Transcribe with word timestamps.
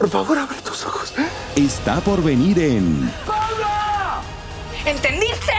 Por 0.00 0.08
favor, 0.08 0.38
abre 0.38 0.56
tus 0.62 0.86
ojos. 0.86 1.12
está 1.54 2.00
por 2.00 2.22
venir 2.22 2.58
en 2.58 3.12
¿Entendiste? 4.86 5.52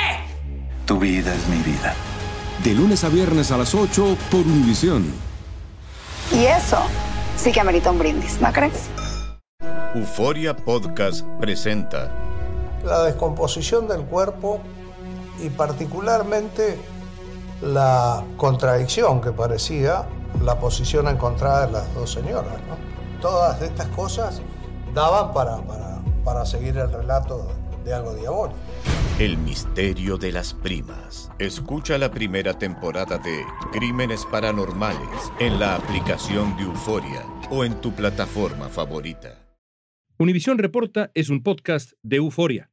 Tu 0.88 0.98
vida 0.98 1.32
es 1.36 1.48
mi 1.48 1.58
vida. 1.58 1.94
De 2.64 2.74
lunes 2.74 3.04
a 3.04 3.10
viernes 3.10 3.52
a 3.52 3.58
las 3.58 3.76
8 3.76 4.18
por 4.32 4.40
Univisión. 4.40 5.14
Y 6.34 6.46
eso 6.46 6.80
sí 7.38 7.52
que 7.52 7.60
amerita 7.60 7.92
un 7.92 8.00
brindis, 8.00 8.42
¿no 8.42 8.52
crees? 8.52 8.90
Euforia 9.94 10.56
Podcast 10.56 11.24
presenta 11.40 12.12
la 12.84 13.04
descomposición 13.04 13.88
del 13.88 14.02
cuerpo 14.02 14.60
y 15.40 15.50
particularmente 15.52 16.80
la 17.62 18.24
contradicción 18.38 19.22
que 19.22 19.32
parecía 19.32 20.08
la 20.44 20.60
posición 20.60 21.08
encontrada 21.10 21.68
de 21.68 21.74
las 21.74 21.94
dos 21.94 22.12
señoras. 22.12 22.56
¿no? 22.68 22.91
Todas 23.22 23.62
estas 23.62 23.88
cosas 23.90 24.42
daban 24.96 25.32
para, 25.32 25.58
para, 25.58 26.02
para 26.26 26.46
seguir 26.46 26.76
el 26.78 26.92
relato 26.92 27.48
de 27.86 27.94
algo 27.94 28.16
diabólico. 28.16 28.58
El 29.20 29.38
misterio 29.38 30.18
de 30.18 30.32
las 30.32 30.56
primas. 30.56 31.32
Escucha 31.38 32.00
la 32.00 32.10
primera 32.10 32.58
temporada 32.58 33.20
de 33.20 33.44
Crímenes 33.72 34.26
Paranormales 34.26 35.32
en 35.40 35.60
la 35.60 35.76
aplicación 35.76 36.58
de 36.58 36.64
Euforia 36.64 37.24
o 37.52 37.64
en 37.64 37.80
tu 37.80 37.92
plataforma 37.92 38.70
favorita. 38.70 39.38
Univisión 40.18 40.58
Reporta 40.58 41.12
es 41.14 41.30
un 41.30 41.44
podcast 41.44 41.92
de 42.02 42.18
euforia. 42.18 42.71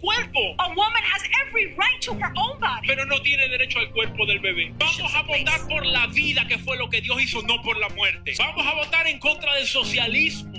Cuerpo, 0.00 0.40
A 0.58 0.68
woman 0.68 1.02
has 1.14 1.22
every 1.46 1.66
right 1.76 2.00
to 2.04 2.12
her 2.14 2.32
own 2.36 2.58
body. 2.60 2.86
pero 2.86 3.04
no 3.06 3.20
tiene 3.22 3.48
derecho 3.48 3.78
al 3.78 3.90
cuerpo 3.92 4.26
del 4.26 4.40
bebé. 4.40 4.72
Vamos 4.78 5.14
a 5.14 5.22
votar 5.22 5.60
por 5.68 5.84
la 5.86 6.06
vida, 6.08 6.46
que 6.48 6.58
fue 6.58 6.76
lo 6.76 6.88
que 6.88 7.00
Dios 7.00 7.22
hizo, 7.22 7.42
no 7.42 7.60
por 7.62 7.76
la 7.78 7.88
muerte. 7.90 8.32
Vamos 8.38 8.66
a 8.66 8.74
votar 8.74 9.06
en 9.06 9.18
contra 9.18 9.54
del 9.56 9.66
socialismo. 9.66 10.52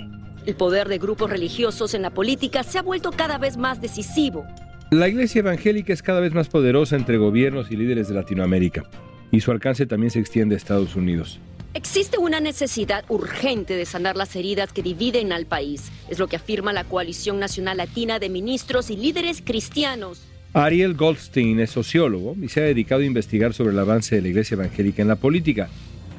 El 0.46 0.56
poder 0.56 0.88
de 0.88 0.98
grupos 0.98 1.30
religiosos 1.30 1.94
en 1.94 2.02
la 2.02 2.10
política 2.10 2.62
se 2.64 2.78
ha 2.78 2.82
vuelto 2.82 3.12
cada 3.12 3.38
vez 3.38 3.56
más 3.56 3.80
decisivo. 3.80 4.44
La 4.90 5.08
iglesia 5.08 5.38
evangélica 5.38 5.92
es 5.92 6.02
cada 6.02 6.20
vez 6.20 6.32
más 6.34 6.48
poderosa 6.48 6.96
entre 6.96 7.16
gobiernos 7.16 7.70
y 7.70 7.76
líderes 7.76 8.08
de 8.08 8.14
Latinoamérica, 8.14 8.84
y 9.30 9.40
su 9.40 9.50
alcance 9.50 9.86
también 9.86 10.10
se 10.10 10.18
extiende 10.18 10.54
a 10.54 10.58
Estados 10.58 10.96
Unidos. 10.96 11.40
Existe 11.74 12.18
una 12.18 12.38
necesidad 12.38 13.02
urgente 13.08 13.74
de 13.76 13.86
sanar 13.86 14.14
las 14.14 14.36
heridas 14.36 14.74
que 14.74 14.82
dividen 14.82 15.32
al 15.32 15.46
país, 15.46 15.90
es 16.10 16.18
lo 16.18 16.28
que 16.28 16.36
afirma 16.36 16.74
la 16.74 16.84
Coalición 16.84 17.38
Nacional 17.38 17.78
Latina 17.78 18.18
de 18.18 18.28
Ministros 18.28 18.90
y 18.90 18.96
Líderes 18.98 19.40
Cristianos. 19.42 20.20
Ariel 20.52 20.92
Goldstein 20.92 21.60
es 21.60 21.70
sociólogo 21.70 22.36
y 22.42 22.48
se 22.48 22.60
ha 22.60 22.64
dedicado 22.64 23.00
a 23.00 23.06
investigar 23.06 23.54
sobre 23.54 23.72
el 23.72 23.78
avance 23.78 24.14
de 24.14 24.20
la 24.20 24.28
iglesia 24.28 24.54
evangélica 24.56 25.00
en 25.00 25.08
la 25.08 25.16
política. 25.16 25.70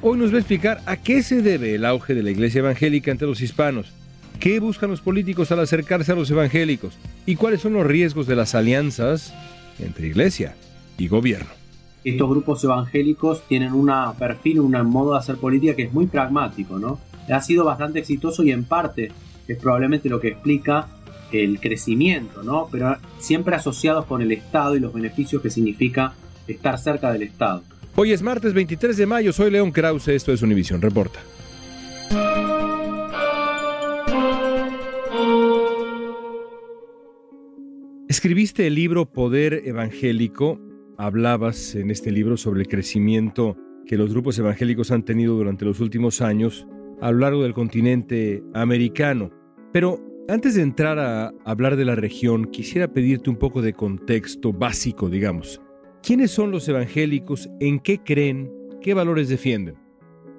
Hoy 0.02 0.18
nos 0.18 0.32
va 0.32 0.38
a 0.38 0.40
explicar 0.40 0.82
a 0.88 0.98
qué 0.98 1.22
se 1.22 1.44
debe 1.44 1.76
el 1.76 1.86
auge 1.86 2.16
de 2.16 2.24
la 2.24 2.32
iglesia 2.32 2.60
evangélica 2.60 3.12
entre 3.12 3.28
los 3.28 3.40
hispanos, 3.40 3.94
qué 4.40 4.60
buscan 4.60 4.90
los 4.90 5.02
políticos 5.02 5.52
al 5.52 5.60
acercarse 5.60 6.14
a 6.14 6.16
los 6.16 6.32
evangélicos 6.32 6.96
y 7.28 7.36
cuáles 7.36 7.62
son 7.62 7.74
los 7.74 7.86
riesgos 7.86 8.26
de 8.26 8.36
las 8.36 8.56
alianzas 8.56 9.32
entre 9.78 10.08
iglesia 10.08 10.56
y 10.98 11.10
gobierno. 11.10 11.63
Estos 12.04 12.30
grupos 12.30 12.64
evangélicos 12.64 13.44
tienen 13.48 13.74
un 13.74 13.92
perfil, 14.18 14.60
un 14.60 14.72
modo 14.88 15.14
de 15.14 15.20
hacer 15.20 15.38
política 15.38 15.76
que 15.76 15.84
es 15.84 15.94
muy 15.94 16.08
pragmático, 16.08 16.80
¿no? 16.80 17.00
Ha 17.30 17.42
sido 17.42 17.64
bastante 17.64 18.00
exitoso 18.00 18.44
y 18.44 18.52
en 18.52 18.66
parte 18.66 19.12
es 19.48 19.58
probablemente 19.58 20.10
lo 20.10 20.20
que 20.20 20.30
explica 20.30 20.88
el 21.32 21.60
crecimiento, 21.60 22.44
¿no? 22.44 22.68
Pero 22.72 22.98
siempre 23.20 23.56
asociados 23.56 24.06
con 24.06 24.22
el 24.22 24.32
Estado 24.32 24.76
y 24.76 24.80
los 24.80 24.94
beneficios 24.94 25.42
que 25.42 25.50
significa 25.50 26.14
estar 26.48 26.78
cerca 26.78 27.12
del 27.12 27.24
Estado. 27.24 27.64
Hoy 27.96 28.12
es 28.12 28.22
martes 28.22 28.54
23 28.54 28.98
de 28.98 29.06
mayo, 29.06 29.34
soy 29.34 29.52
León 29.52 29.72
Krause, 29.72 30.10
esto 30.10 30.32
es 30.34 30.42
Univisión 30.42 30.82
Reporta. 30.82 31.20
Escribiste 38.10 38.68
el 38.68 38.76
libro 38.76 39.06
Poder 39.06 39.64
Evangélico, 39.66 40.60
hablabas 40.98 41.76
en 41.76 41.92
este 41.92 42.12
libro 42.12 42.38
sobre 42.38 42.62
el 42.62 42.68
crecimiento 42.68 43.58
que 43.86 43.98
los 43.98 44.12
grupos 44.12 44.40
evangélicos 44.40 44.92
han 44.92 45.04
tenido 45.04 45.36
durante 45.36 45.66
los 45.66 45.80
últimos 45.80 46.22
años 46.22 46.68
a 47.02 47.12
lo 47.12 47.20
largo 47.20 47.44
del 47.44 47.54
continente 47.54 48.44
americano. 48.54 49.32
Pero 49.72 50.00
antes 50.30 50.56
de 50.56 50.62
entrar 50.62 51.00
a 51.00 51.34
hablar 51.44 51.76
de 51.76 51.86
la 51.86 51.96
región, 51.96 52.46
quisiera 52.46 52.88
pedirte 52.88 53.30
un 53.30 53.36
poco 53.36 53.62
de 53.62 53.74
contexto 53.74 54.54
básico, 54.54 55.10
digamos. 55.10 55.62
¿Quiénes 56.02 56.32
son 56.32 56.52
los 56.52 56.68
evangélicos? 56.70 57.50
¿En 57.60 57.80
qué 57.80 58.00
creen? 58.00 58.52
¿Qué 58.82 58.94
valores 58.94 59.30
defienden? 59.30 59.76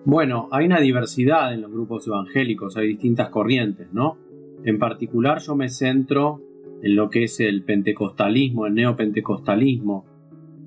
Bueno, 0.06 0.48
hay 0.52 0.66
una 0.66 0.80
diversidad 0.80 1.54
en 1.54 1.62
los 1.62 1.70
grupos 1.70 2.06
evangélicos, 2.06 2.76
hay 2.76 2.88
distintas 2.88 3.30
corrientes, 3.30 3.88
¿no? 3.92 4.18
En 4.64 4.78
particular 4.78 5.40
yo 5.40 5.56
me 5.56 5.68
centro 5.68 6.42
en 6.82 6.96
lo 6.96 7.08
que 7.08 7.24
es 7.24 7.40
el 7.40 7.62
pentecostalismo, 7.62 8.66
el 8.66 8.74
neopentecostalismo, 8.74 10.04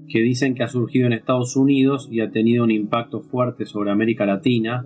que 0.10 0.22
dicen 0.22 0.56
que 0.56 0.64
ha 0.64 0.68
surgido 0.68 1.08
en 1.08 1.14
Estados 1.14 1.56
Unidos 1.56 2.08
y 2.12 2.22
ha 2.22 2.32
tenido 2.32 2.64
un 2.64 2.72
impacto 2.72 3.22
fuerte 3.22 3.66
sobre 3.66 3.92
América 3.92 4.26
Latina, 4.26 4.86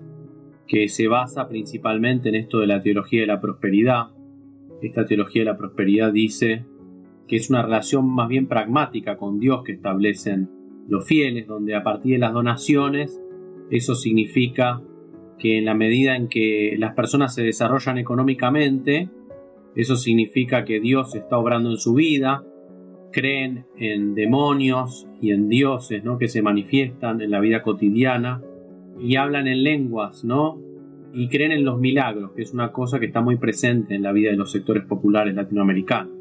que 0.67 0.87
se 0.87 1.07
basa 1.07 1.47
principalmente 1.47 2.29
en 2.29 2.35
esto 2.35 2.59
de 2.59 2.67
la 2.67 2.81
teología 2.81 3.21
de 3.21 3.27
la 3.27 3.41
prosperidad. 3.41 4.07
Esta 4.81 5.05
teología 5.05 5.41
de 5.41 5.51
la 5.51 5.57
prosperidad 5.57 6.11
dice 6.11 6.65
que 7.27 7.35
es 7.35 7.49
una 7.49 7.61
relación 7.61 8.09
más 8.09 8.27
bien 8.27 8.47
pragmática 8.47 9.17
con 9.17 9.39
Dios 9.39 9.63
que 9.63 9.73
establecen 9.73 10.49
los 10.87 11.05
fieles, 11.05 11.47
donde 11.47 11.75
a 11.75 11.83
partir 11.83 12.13
de 12.13 12.19
las 12.19 12.33
donaciones, 12.33 13.21
eso 13.69 13.95
significa 13.95 14.81
que 15.37 15.57
en 15.57 15.65
la 15.65 15.73
medida 15.73 16.15
en 16.15 16.27
que 16.27 16.75
las 16.77 16.93
personas 16.93 17.33
se 17.33 17.43
desarrollan 17.43 17.97
económicamente, 17.97 19.09
eso 19.75 19.95
significa 19.95 20.65
que 20.65 20.79
Dios 20.79 21.15
está 21.15 21.37
obrando 21.37 21.71
en 21.71 21.77
su 21.77 21.93
vida, 21.93 22.43
creen 23.11 23.65
en 23.77 24.15
demonios 24.15 25.07
y 25.21 25.31
en 25.31 25.49
dioses 25.49 26.03
¿no? 26.03 26.17
que 26.17 26.27
se 26.27 26.41
manifiestan 26.41 27.21
en 27.21 27.31
la 27.31 27.39
vida 27.39 27.61
cotidiana 27.61 28.41
y 28.99 29.15
hablan 29.15 29.47
en 29.47 29.63
lenguas, 29.63 30.23
¿no? 30.23 30.59
Y 31.13 31.27
creen 31.27 31.51
en 31.51 31.65
los 31.65 31.79
milagros, 31.79 32.31
que 32.33 32.41
es 32.41 32.53
una 32.53 32.71
cosa 32.71 32.99
que 32.99 33.07
está 33.07 33.21
muy 33.21 33.37
presente 33.37 33.95
en 33.95 34.03
la 34.03 34.11
vida 34.11 34.31
de 34.31 34.37
los 34.37 34.51
sectores 34.51 34.85
populares 34.85 35.35
latinoamericanos. 35.35 36.13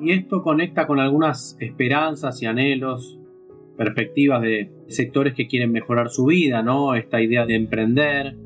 Y 0.00 0.12
esto 0.12 0.42
conecta 0.42 0.86
con 0.86 1.00
algunas 1.00 1.56
esperanzas 1.60 2.42
y 2.42 2.46
anhelos, 2.46 3.18
perspectivas 3.76 4.42
de 4.42 4.70
sectores 4.88 5.34
que 5.34 5.46
quieren 5.46 5.70
mejorar 5.70 6.08
su 6.08 6.26
vida, 6.26 6.62
¿no? 6.62 6.94
Esta 6.94 7.20
idea 7.20 7.46
de 7.46 7.54
emprender, 7.54 8.36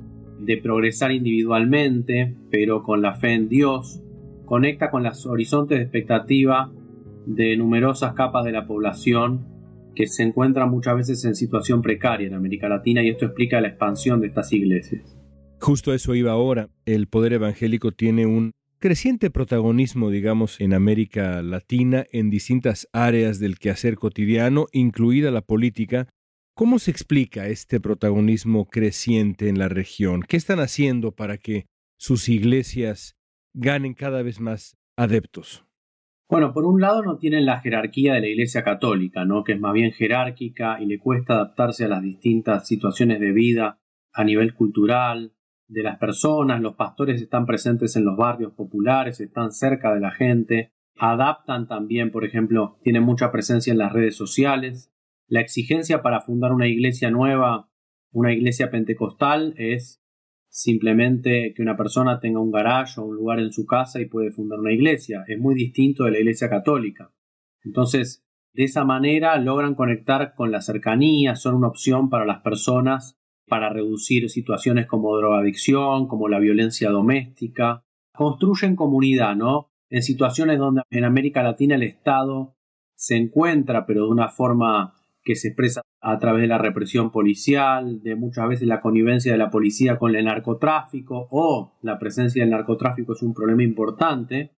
de 0.41 0.57
progresar 0.59 1.13
individualmente, 1.13 2.35
pero 2.51 2.83
con 2.83 3.01
la 3.01 3.15
fe 3.15 3.33
en 3.33 3.49
Dios, 3.49 4.03
conecta 4.45 4.91
con 4.91 5.05
los 5.05 5.25
horizontes 5.27 5.79
de 5.79 5.85
expectativa 5.85 6.71
de 7.27 7.57
numerosas 7.57 8.15
capas 8.15 8.45
de 8.45 8.53
la 8.53 8.67
población 8.67 9.47
que 9.95 10.07
se 10.07 10.23
encuentran 10.23 10.71
muchas 10.71 10.97
veces 10.97 11.25
en 11.25 11.35
situación 11.35 11.83
precaria 11.83 12.27
en 12.27 12.35
América 12.35 12.69
Latina 12.69 13.03
y 13.03 13.11
esto 13.11 13.27
explica 13.27 13.61
la 13.61 13.69
expansión 13.69 14.21
de 14.21 14.29
estas 14.29 14.53
iglesias. 14.53 15.19
Justo 15.61 15.95
eso 15.95 16.15
iba 16.15 16.33
ahora. 16.33 16.71
El 16.87 17.07
poder 17.07 17.35
evangélico 17.35 17.93
tiene 17.93 18.27
un 18.27 18.53
creciente 18.79 19.31
protagonismo, 19.31 20.11
digamos, 20.11 20.61
en 20.61 20.75
América 20.75 21.41
Latina 21.43 22.05
en 22.11 22.31
distintas 22.31 22.89
áreas 22.93 23.39
del 23.39 23.59
quehacer 23.59 23.95
cotidiano, 23.95 24.67
incluida 24.73 25.31
la 25.31 25.43
política. 25.43 26.09
¿Cómo 26.55 26.79
se 26.79 26.91
explica 26.91 27.47
este 27.47 27.81
protagonismo 27.81 28.67
creciente 28.67 29.49
en 29.49 29.59
la 29.59 29.69
región? 29.69 30.23
¿Qué 30.23 30.37
están 30.37 30.59
haciendo 30.59 31.13
para 31.13 31.39
que 31.39 31.67
sus 31.97 32.29
iglesias 32.29 33.15
ganen 33.55 33.95
cada 33.95 34.23
vez 34.23 34.41
más 34.41 34.77
adeptos? 34.97 35.65
Bueno, 36.33 36.55
por 36.55 36.65
un 36.65 36.81
lado 36.81 37.03
no 37.03 37.19
tienen 37.19 37.45
la 37.45 37.61
jerarquía 37.61 38.15
de 38.15 38.23
la 38.23 38.29
Iglesia 38.29 38.65
Católica, 38.65 39.27
¿no? 39.27 39.45
que 39.45 39.53
es 39.53 39.61
más 39.61 39.75
bien 39.75 39.93
jerárquica 39.93 40.81
y 40.81 40.87
le 40.87 40.99
cuesta 40.99 41.35
adaptarse 41.35 41.85
a 41.85 41.89
las 41.89 42.03
distintas 42.03 42.67
situaciones 42.67 43.21
de 43.21 43.33
vida 43.33 43.83
a 44.15 44.25
nivel 44.25 44.55
cultural, 44.55 45.35
de 45.69 45.83
las 45.83 45.99
personas, 45.99 46.63
los 46.63 46.75
pastores 46.75 47.21
están 47.21 47.45
presentes 47.45 47.97
en 47.97 48.07
los 48.07 48.17
barrios 48.17 48.55
populares, 48.55 49.21
están 49.21 49.53
cerca 49.53 49.93
de 49.93 50.01
la 50.01 50.11
gente, 50.11 50.73
adaptan 50.97 51.69
también, 51.69 52.11
por 52.11 52.25
ejemplo, 52.25 52.79
tienen 52.81 53.03
mucha 53.03 53.31
presencia 53.31 53.71
en 53.71 53.79
las 53.79 53.93
redes 53.93 54.17
sociales. 54.17 54.91
La 55.27 55.43
exigencia 55.43 56.01
para 56.01 56.23
fundar 56.23 56.53
una 56.53 56.67
iglesia 56.67 57.11
nueva, 57.11 57.69
una 58.11 58.33
iglesia 58.33 58.71
pentecostal, 58.71 59.53
es 59.59 60.02
simplemente 60.53 61.55
que 61.57 61.63
una 61.63 61.77
persona 61.77 62.21
tenga 62.21 62.41
un 62.41 62.53
garaje 62.53 63.01
o 63.01 63.05
un 63.05 63.17
lugar 63.17 63.41
en 63.41 63.53
su 63.53 63.65
casa 63.65 64.01
y 64.01 64.07
puede 64.07 64.31
fundar 64.31 64.61
una 64.61 64.73
iglesia. 64.73 65.25
Es 65.27 65.39
muy 65.39 65.55
distinto 65.55 66.05
de 66.05 66.13
la 66.13 66.19
iglesia 66.19 66.51
católica. 66.51 67.11
Entonces, 67.65 68.23
de 68.53 68.65
esa 68.65 68.85
manera 68.85 69.39
logran 69.39 69.75
conectar 69.75 70.35
con 70.35 70.53
la 70.53 70.61
cercanía, 70.61 71.37
son 71.37 71.55
una 71.55 71.69
opción 71.69 72.11
para 72.11 72.27
las 72.27 72.43
personas 72.43 73.19
para 73.49 73.71
reducir 73.71 74.29
situaciones 74.31 74.87
como 74.87 75.17
drogadicción, 75.17 76.07
como 76.07 76.29
la 76.29 76.39
violencia 76.39 76.91
doméstica. 76.91 77.83
Construyen 78.15 78.77
comunidad, 78.77 79.35
¿no? 79.35 79.71
En 79.91 80.03
situaciones 80.03 80.59
donde 80.59 80.83
en 80.91 81.05
América 81.05 81.43
Latina 81.43 81.77
el 81.77 81.83
Estado 81.83 82.55
se 82.95 83.17
encuentra, 83.17 83.87
pero 83.87 84.05
de 84.05 84.11
una 84.11 84.29
forma 84.29 85.02
que 85.25 85.37
se 85.37 85.49
expresa 85.49 85.83
a 86.01 86.19
través 86.19 86.43
de 86.43 86.49
la 86.49 86.59
represión 86.59 87.11
policial, 87.11 88.03
de 88.03 88.17
muchas 88.17 88.49
veces 88.49 88.67
la 88.67 88.81
connivencia 88.81 89.33
de 89.33 89.39
la 89.39 89.51
policía 89.51 89.99
con 89.99 90.15
el 90.15 90.25
narcotráfico 90.25 91.29
o 91.31 91.79
la 91.83 91.99
presencia 91.99 92.43
del 92.43 92.51
narcotráfico 92.51 93.13
es 93.13 93.23
un 93.23 93.35
problema 93.35 93.63
importante 93.63 94.53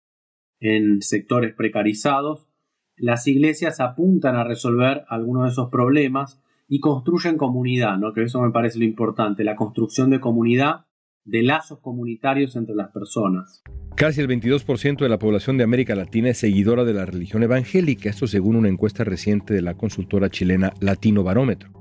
en 0.60 1.02
sectores 1.02 1.54
precarizados, 1.54 2.48
las 2.96 3.28
iglesias 3.28 3.80
apuntan 3.82 4.36
a 4.36 4.44
resolver 4.44 5.04
algunos 5.10 5.44
de 5.44 5.50
esos 5.50 5.70
problemas 5.70 6.42
y 6.68 6.80
construyen 6.80 7.38
comunidad, 7.38 7.98
¿no? 7.98 8.14
que 8.14 8.24
eso 8.24 8.42
me 8.42 8.52
parece 8.52 8.80
lo 8.80 8.86
importante, 8.86 9.44
la 9.44 9.56
construcción 9.56 10.10
de 10.10 10.22
comunidad, 10.22 10.86
de 11.26 11.44
lazos 11.44 11.80
comunitarios 11.80 12.56
entre 12.56 12.76
las 12.76 12.92
personas. 12.92 13.64
Casi 13.96 14.22
el 14.22 14.28
22% 14.28 14.98
de 14.98 15.10
la 15.10 15.20
población 15.20 15.58
de 15.58 15.64
América 15.64 15.96
Latina 15.96 16.30
es 16.30 16.40
seguidora 16.40 16.84
de 16.84 16.94
la 16.94 17.06
religión 17.06 17.44
evangélica, 17.44 18.10
esto 18.10 18.28
según 18.28 18.56
una 18.56 18.70
encuesta 18.70 19.04
reciente 19.04 19.54
de 19.54 19.62
la 19.62 19.76
consultora 19.76 20.30
chilena 20.30 20.74
Latino 20.80 21.24
Barómetro. 21.24 21.72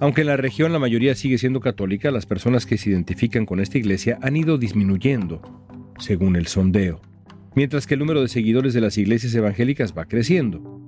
Aunque 0.00 0.22
en 0.22 0.26
la 0.26 0.36
región 0.36 0.72
la 0.72 0.80
mayoría 0.80 1.14
sigue 1.14 1.38
siendo 1.38 1.60
católica, 1.60 2.10
las 2.10 2.26
personas 2.26 2.66
que 2.66 2.76
se 2.76 2.90
identifican 2.90 3.46
con 3.46 3.60
esta 3.60 3.78
iglesia 3.78 4.18
han 4.22 4.36
ido 4.36 4.58
disminuyendo, 4.58 5.40
según 5.98 6.34
el 6.34 6.48
sondeo, 6.48 7.00
mientras 7.54 7.86
que 7.86 7.94
el 7.94 8.00
número 8.00 8.20
de 8.20 8.28
seguidores 8.28 8.74
de 8.74 8.80
las 8.80 8.98
iglesias 8.98 9.34
evangélicas 9.34 9.96
va 9.96 10.06
creciendo. 10.06 10.80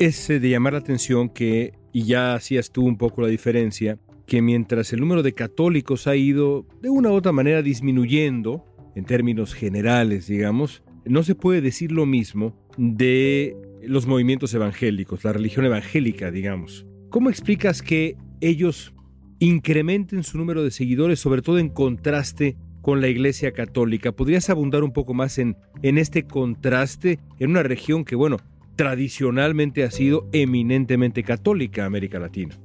Es 0.00 0.26
de 0.26 0.40
llamar 0.40 0.72
la 0.72 0.80
atención 0.80 1.28
que 1.28 1.74
y 1.92 2.04
ya 2.04 2.34
hacías 2.34 2.72
tú 2.72 2.84
un 2.84 2.96
poco 2.98 3.22
la 3.22 3.28
diferencia, 3.28 3.98
que 4.30 4.42
mientras 4.42 4.92
el 4.92 5.00
número 5.00 5.24
de 5.24 5.34
católicos 5.34 6.06
ha 6.06 6.14
ido 6.14 6.64
de 6.80 6.88
una 6.88 7.10
u 7.10 7.14
otra 7.14 7.32
manera 7.32 7.62
disminuyendo, 7.62 8.64
en 8.94 9.04
términos 9.04 9.54
generales, 9.54 10.28
digamos, 10.28 10.84
no 11.04 11.24
se 11.24 11.34
puede 11.34 11.60
decir 11.60 11.90
lo 11.90 12.06
mismo 12.06 12.56
de 12.78 13.56
los 13.82 14.06
movimientos 14.06 14.54
evangélicos, 14.54 15.24
la 15.24 15.32
religión 15.32 15.64
evangélica, 15.64 16.30
digamos. 16.30 16.86
¿Cómo 17.08 17.28
explicas 17.28 17.82
que 17.82 18.16
ellos 18.40 18.94
incrementen 19.40 20.22
su 20.22 20.38
número 20.38 20.62
de 20.62 20.70
seguidores, 20.70 21.18
sobre 21.18 21.42
todo 21.42 21.58
en 21.58 21.68
contraste 21.68 22.56
con 22.82 23.00
la 23.00 23.08
Iglesia 23.08 23.50
Católica? 23.50 24.12
¿Podrías 24.12 24.48
abundar 24.48 24.84
un 24.84 24.92
poco 24.92 25.12
más 25.12 25.38
en, 25.38 25.56
en 25.82 25.98
este 25.98 26.28
contraste 26.28 27.18
en 27.40 27.50
una 27.50 27.64
región 27.64 28.04
que, 28.04 28.14
bueno, 28.14 28.36
tradicionalmente 28.76 29.84
ha 29.84 29.90
sido 29.90 30.28
eminentemente 30.32 31.22
católica 31.22 31.84
América 31.84 32.18
Latina. 32.18 32.58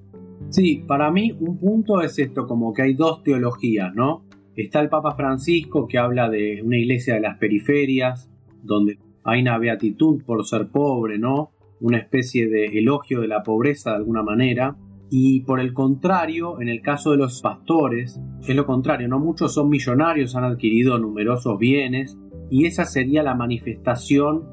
Sí, 0.50 0.84
para 0.88 1.12
mí 1.12 1.36
un 1.40 1.58
punto 1.58 2.02
es 2.02 2.18
esto, 2.20 2.48
como 2.48 2.74
que 2.74 2.84
hay 2.84 2.94
dos 2.94 3.24
teologías, 3.24 3.94
¿no? 3.94 4.26
Está 4.56 4.80
el 4.80 4.90
Papa 4.90 5.16
Francisco 5.16 5.88
que 5.88 5.98
habla 5.98 6.30
de 6.30 6.62
una 6.64 6.78
iglesia 6.78 7.16
de 7.16 7.22
las 7.22 7.38
periferias, 7.38 8.32
donde 8.64 9.00
hay 9.24 9.42
una 9.42 9.58
beatitud 9.58 10.24
por 10.24 10.46
ser 10.46 10.70
pobre, 10.70 11.18
¿no? 11.18 11.52
Una 11.82 11.98
especie 11.98 12.48
de 12.48 12.66
elogio 12.80 13.22
de 13.22 13.28
la 13.28 13.44
pobreza 13.44 13.92
de 13.92 13.98
alguna 13.98 14.24
manera. 14.24 14.78
Y 15.10 15.42
por 15.42 15.60
el 15.60 15.74
contrario, 15.74 16.62
en 16.62 16.70
el 16.70 16.82
caso 16.82 17.12
de 17.12 17.18
los 17.18 17.42
pastores, 17.42 18.20
es 18.48 18.56
lo 18.56 18.66
contrario, 18.66 19.08
¿no? 19.08 19.20
Muchos 19.20 19.54
son 19.54 19.70
millonarios, 19.70 20.36
han 20.36 20.46
adquirido 20.46 20.98
numerosos 21.00 21.60
bienes, 21.60 22.18
y 22.50 22.66
esa 22.66 22.86
sería 22.86 23.24
la 23.24 23.36
manifestación 23.36 24.44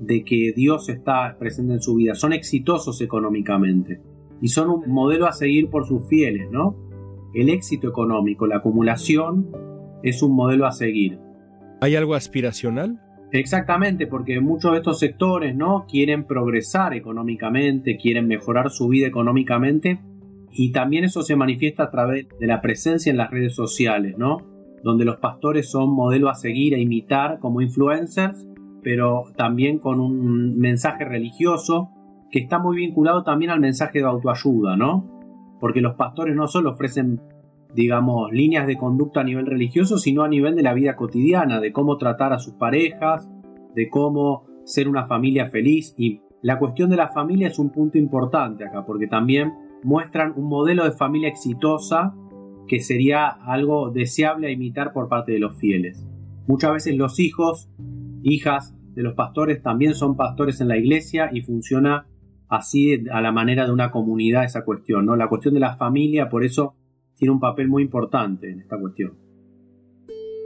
de 0.00 0.22
que 0.24 0.52
Dios 0.54 0.88
está 0.88 1.36
presente 1.38 1.74
en 1.74 1.82
su 1.82 1.96
vida, 1.96 2.14
son 2.14 2.32
exitosos 2.32 3.00
económicamente 3.00 4.00
y 4.40 4.48
son 4.48 4.70
un 4.70 4.90
modelo 4.90 5.26
a 5.26 5.32
seguir 5.32 5.68
por 5.70 5.86
sus 5.86 6.06
fieles, 6.08 6.50
¿no? 6.50 6.76
El 7.34 7.48
éxito 7.48 7.88
económico, 7.88 8.46
la 8.46 8.56
acumulación 8.56 9.50
es 10.02 10.22
un 10.22 10.34
modelo 10.34 10.66
a 10.66 10.72
seguir. 10.72 11.18
¿Hay 11.80 11.96
algo 11.96 12.14
aspiracional? 12.14 13.00
Exactamente, 13.32 14.06
porque 14.06 14.40
muchos 14.40 14.72
de 14.72 14.78
estos 14.78 14.98
sectores, 14.98 15.54
¿no? 15.54 15.86
Quieren 15.88 16.24
progresar 16.24 16.94
económicamente, 16.94 17.96
quieren 17.96 18.26
mejorar 18.26 18.70
su 18.70 18.88
vida 18.88 19.06
económicamente 19.06 20.00
y 20.52 20.72
también 20.72 21.04
eso 21.04 21.22
se 21.22 21.36
manifiesta 21.36 21.84
a 21.84 21.90
través 21.90 22.26
de 22.40 22.46
la 22.46 22.60
presencia 22.60 23.10
en 23.10 23.16
las 23.16 23.30
redes 23.30 23.54
sociales, 23.54 24.16
¿no? 24.18 24.38
Donde 24.82 25.04
los 25.04 25.18
pastores 25.18 25.70
son 25.70 25.90
modelo 25.90 26.28
a 26.28 26.34
seguir 26.34 26.74
e 26.74 26.80
imitar 26.80 27.38
como 27.38 27.60
influencers 27.60 28.46
pero 28.82 29.26
también 29.36 29.78
con 29.78 30.00
un 30.00 30.58
mensaje 30.58 31.04
religioso 31.04 31.90
que 32.30 32.38
está 32.38 32.58
muy 32.58 32.76
vinculado 32.76 33.22
también 33.22 33.50
al 33.50 33.60
mensaje 33.60 33.98
de 33.98 34.04
autoayuda, 34.04 34.76
¿no? 34.76 35.06
Porque 35.58 35.80
los 35.80 35.94
pastores 35.94 36.34
no 36.36 36.46
solo 36.46 36.70
ofrecen, 36.70 37.20
digamos, 37.74 38.32
líneas 38.32 38.66
de 38.66 38.76
conducta 38.76 39.20
a 39.20 39.24
nivel 39.24 39.46
religioso, 39.46 39.98
sino 39.98 40.22
a 40.22 40.28
nivel 40.28 40.54
de 40.54 40.62
la 40.62 40.74
vida 40.74 40.96
cotidiana, 40.96 41.60
de 41.60 41.72
cómo 41.72 41.96
tratar 41.96 42.32
a 42.32 42.38
sus 42.38 42.54
parejas, 42.54 43.28
de 43.74 43.88
cómo 43.88 44.46
ser 44.64 44.88
una 44.88 45.06
familia 45.06 45.50
feliz. 45.50 45.94
Y 45.98 46.20
la 46.42 46.58
cuestión 46.58 46.88
de 46.90 46.96
la 46.96 47.08
familia 47.08 47.48
es 47.48 47.58
un 47.58 47.70
punto 47.70 47.98
importante 47.98 48.64
acá, 48.64 48.86
porque 48.86 49.06
también 49.06 49.52
muestran 49.82 50.32
un 50.36 50.48
modelo 50.48 50.84
de 50.84 50.92
familia 50.92 51.28
exitosa 51.28 52.14
que 52.68 52.80
sería 52.80 53.26
algo 53.26 53.90
deseable 53.90 54.46
a 54.46 54.50
imitar 54.50 54.92
por 54.92 55.08
parte 55.08 55.32
de 55.32 55.40
los 55.40 55.56
fieles. 55.56 56.06
Muchas 56.46 56.72
veces 56.72 56.96
los 56.96 57.18
hijos 57.18 57.68
hijas 58.22 58.76
de 58.94 59.02
los 59.02 59.14
pastores 59.14 59.62
también 59.62 59.94
son 59.94 60.16
pastores 60.16 60.60
en 60.60 60.68
la 60.68 60.76
iglesia 60.76 61.30
y 61.32 61.40
funciona 61.40 62.06
así 62.50 63.04
a 63.10 63.20
la 63.22 63.32
manera 63.32 63.64
de 63.64 63.72
una 63.72 63.90
comunidad 63.90 64.44
esa 64.44 64.64
cuestión, 64.64 65.06
¿no? 65.06 65.16
La 65.16 65.28
cuestión 65.28 65.54
de 65.54 65.60
la 65.60 65.76
familia, 65.76 66.28
por 66.28 66.44
eso 66.44 66.74
tiene 67.16 67.32
un 67.32 67.40
papel 67.40 67.68
muy 67.68 67.82
importante 67.82 68.50
en 68.50 68.60
esta 68.60 68.78
cuestión. 68.78 69.14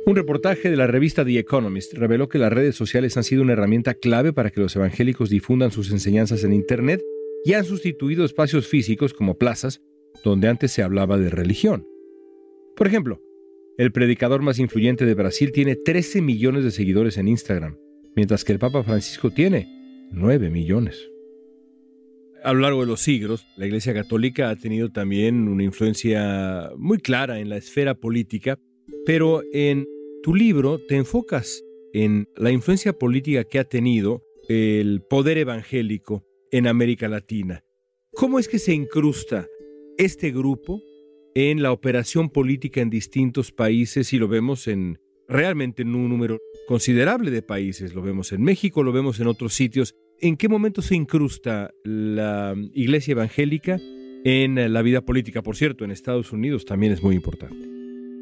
Un 0.06 0.14
reportaje 0.14 0.70
de 0.70 0.76
la 0.76 0.86
revista 0.86 1.24
The 1.24 1.38
Economist 1.38 1.94
reveló 1.94 2.28
que 2.28 2.38
las 2.38 2.52
redes 2.52 2.76
sociales 2.76 3.16
han 3.16 3.24
sido 3.24 3.42
una 3.42 3.54
herramienta 3.54 3.94
clave 3.94 4.34
para 4.34 4.50
que 4.50 4.60
los 4.60 4.76
evangélicos 4.76 5.30
difundan 5.30 5.70
sus 5.70 5.90
enseñanzas 5.90 6.44
en 6.44 6.52
Internet 6.52 7.00
y 7.42 7.54
han 7.54 7.64
sustituido 7.64 8.26
espacios 8.26 8.68
físicos 8.68 9.14
como 9.14 9.38
plazas 9.38 9.80
donde 10.22 10.48
antes 10.48 10.72
se 10.72 10.82
hablaba 10.82 11.16
de 11.16 11.30
religión. 11.30 11.86
Por 12.76 12.86
ejemplo, 12.86 13.22
el 13.78 13.92
predicador 13.92 14.42
más 14.42 14.58
influyente 14.58 15.06
de 15.06 15.14
Brasil 15.14 15.52
tiene 15.52 15.74
13 15.74 16.20
millones 16.20 16.64
de 16.64 16.70
seguidores 16.70 17.16
en 17.16 17.28
Instagram, 17.28 17.78
mientras 18.14 18.44
que 18.44 18.52
el 18.52 18.58
Papa 18.58 18.82
Francisco 18.82 19.30
tiene 19.30 19.66
9 20.12 20.50
millones. 20.50 21.13
A 22.44 22.52
lo 22.52 22.60
largo 22.60 22.82
de 22.82 22.86
los 22.86 23.00
siglos, 23.00 23.46
la 23.56 23.64
Iglesia 23.64 23.94
Católica 23.94 24.50
ha 24.50 24.56
tenido 24.56 24.92
también 24.92 25.48
una 25.48 25.64
influencia 25.64 26.70
muy 26.76 26.98
clara 26.98 27.40
en 27.40 27.48
la 27.48 27.56
esfera 27.56 27.94
política, 27.94 28.58
pero 29.06 29.42
en 29.54 29.86
tu 30.22 30.34
libro 30.34 30.78
te 30.78 30.96
enfocas 30.96 31.64
en 31.94 32.28
la 32.36 32.50
influencia 32.50 32.92
política 32.92 33.44
que 33.44 33.58
ha 33.58 33.64
tenido 33.64 34.22
el 34.50 35.00
poder 35.08 35.38
evangélico 35.38 36.22
en 36.50 36.66
América 36.66 37.08
Latina. 37.08 37.64
¿Cómo 38.12 38.38
es 38.38 38.46
que 38.46 38.58
se 38.58 38.74
incrusta 38.74 39.48
este 39.96 40.30
grupo 40.30 40.82
en 41.34 41.62
la 41.62 41.72
operación 41.72 42.28
política 42.28 42.82
en 42.82 42.90
distintos 42.90 43.52
países 43.52 44.12
y 44.12 44.18
lo 44.18 44.28
vemos 44.28 44.68
en 44.68 44.98
realmente 45.28 45.80
en 45.80 45.94
un 45.94 46.10
número 46.10 46.38
considerable 46.68 47.30
de 47.30 47.42
países. 47.42 47.94
Lo 47.94 48.02
vemos 48.02 48.32
en 48.32 48.42
México, 48.42 48.82
lo 48.82 48.92
vemos 48.92 49.18
en 49.20 49.26
otros 49.28 49.54
sitios. 49.54 49.94
¿En 50.24 50.38
qué 50.38 50.48
momento 50.48 50.80
se 50.80 50.96
incrusta 50.96 51.74
la 51.84 52.54
iglesia 52.72 53.12
evangélica 53.12 53.76
en 54.24 54.72
la 54.72 54.80
vida 54.80 55.02
política? 55.02 55.42
Por 55.42 55.54
cierto, 55.54 55.84
en 55.84 55.90
Estados 55.90 56.32
Unidos 56.32 56.64
también 56.64 56.94
es 56.94 57.02
muy 57.02 57.14
importante. 57.14 57.68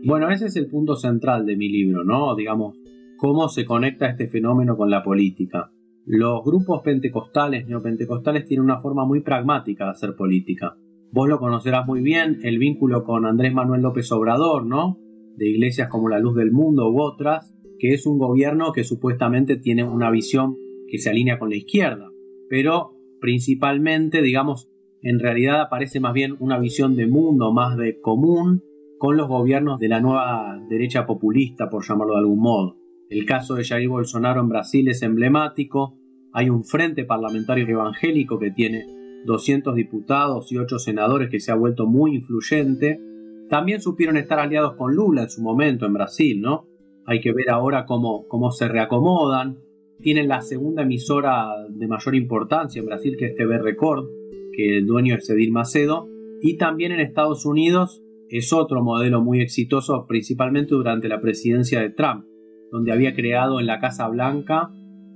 Bueno, 0.05 0.29
ese 0.29 0.47
es 0.47 0.57
el 0.57 0.67
punto 0.67 0.97
central 0.97 1.47
de 1.47 1.55
mi 1.55 1.69
libro, 1.69 2.03
¿no? 2.03 2.35
Digamos, 2.35 2.77
cómo 3.19 3.49
se 3.49 3.65
conecta 3.65 4.09
este 4.09 4.27
fenómeno 4.27 4.77
con 4.77 4.91
la 4.91 5.05
política. 5.05 5.71
Los 6.05 6.43
grupos 6.45 6.83
pentecostales, 6.83 7.69
neopentecostales, 7.69 8.47
tienen 8.47 8.65
una 8.65 8.81
forma 8.81 9.07
muy 9.07 9.21
pragmática 9.21 9.85
de 9.85 9.91
hacer 9.93 10.17
política. 10.17 10.75
Vos 11.13 11.29
lo 11.29 11.39
conocerás 11.39 11.87
muy 11.87 12.03
bien, 12.03 12.41
el 12.43 12.59
vínculo 12.59 13.05
con 13.05 13.27
Andrés 13.27 13.55
Manuel 13.55 13.83
López 13.83 14.11
Obrador, 14.11 14.67
¿no? 14.67 14.99
De 15.37 15.49
iglesias 15.49 15.87
como 15.89 16.09
la 16.09 16.19
Luz 16.19 16.35
del 16.35 16.51
Mundo 16.51 16.91
u 16.91 17.01
otras, 17.01 17.55
que 17.79 17.95
es 17.95 18.07
un 18.07 18.19
gobierno 18.19 18.73
que 18.73 18.83
supuestamente 18.83 19.57
tiene 19.57 19.85
una 19.85 20.11
visión 20.11 20.57
que 20.93 20.99
se 20.99 21.09
alinea 21.09 21.39
con 21.39 21.49
la 21.49 21.57
izquierda, 21.57 22.11
pero 22.51 22.93
principalmente, 23.19 24.21
digamos, 24.21 24.69
en 25.01 25.21
realidad 25.21 25.63
aparece 25.63 26.01
más 26.01 26.13
bien 26.13 26.37
una 26.39 26.59
visión 26.59 26.97
de 26.97 27.07
mundo, 27.07 27.51
más 27.51 27.79
de 27.79 27.99
común, 27.99 28.63
con 28.99 29.17
los 29.17 29.27
gobiernos 29.27 29.81
de 29.81 29.89
la 29.89 30.01
nueva 30.01 30.61
derecha 30.69 31.07
populista, 31.07 31.71
por 31.71 31.83
llamarlo 31.83 32.13
de 32.13 32.21
algún 32.21 32.41
modo. 32.41 32.77
El 33.09 33.25
caso 33.25 33.55
de 33.55 33.65
Jair 33.65 33.89
Bolsonaro 33.89 34.43
en 34.43 34.51
Brasil 34.51 34.87
es 34.87 35.03
emblemático. 35.03 35.99
Hay 36.35 36.51
un 36.51 36.63
frente 36.63 37.05
parlamentario 37.05 37.67
evangélico 37.67 38.39
que 38.39 38.51
tiene 38.51 38.85
200 39.25 39.75
diputados 39.75 40.53
y 40.53 40.59
8 40.59 40.79
senadores 40.79 41.31
que 41.31 41.41
se 41.41 41.53
ha 41.53 41.55
vuelto 41.55 41.87
muy 41.87 42.17
influyente. 42.17 43.01
También 43.49 43.81
supieron 43.81 44.19
estar 44.19 44.39
aliados 44.39 44.75
con 44.77 44.95
Lula 44.95 45.23
en 45.23 45.31
su 45.31 45.41
momento 45.41 45.87
en 45.87 45.95
Brasil, 45.95 46.43
¿no? 46.43 46.67
Hay 47.07 47.23
que 47.23 47.33
ver 47.33 47.49
ahora 47.49 47.87
cómo, 47.87 48.29
cómo 48.29 48.51
se 48.51 48.69
reacomodan. 48.69 49.57
Tienen 50.03 50.29
la 50.29 50.43
segunda 50.43 50.83
emisora 50.83 51.49
de 51.71 51.87
mayor 51.87 52.15
importancia 52.15 52.81
en 52.81 52.87
Brasil, 52.87 53.17
que 53.19 53.27
es 53.27 53.35
TV 53.37 53.59
Record, 53.59 54.07
que 54.55 54.79
el 54.79 54.87
dueño 54.87 55.15
es 55.15 55.31
Edil 55.31 55.53
Macedo. 55.53 56.09
Y 56.41 56.57
también 56.57 56.93
en 56.93 57.01
Estados 57.01 57.47
Unidos 57.47 58.03
es 58.29 58.53
otro 58.53 58.83
modelo 58.83 59.23
muy 59.23 59.41
exitoso, 59.41 60.07
principalmente 60.07 60.75
durante 60.75 61.09
la 61.09 61.21
presidencia 61.21 61.81
de 61.81 61.91
Trump 61.91 62.25
donde 62.73 62.91
había 62.91 63.15
creado 63.15 63.61
en 63.61 63.67
la 63.67 63.79
Casa 63.79 64.09
Blanca 64.09 64.71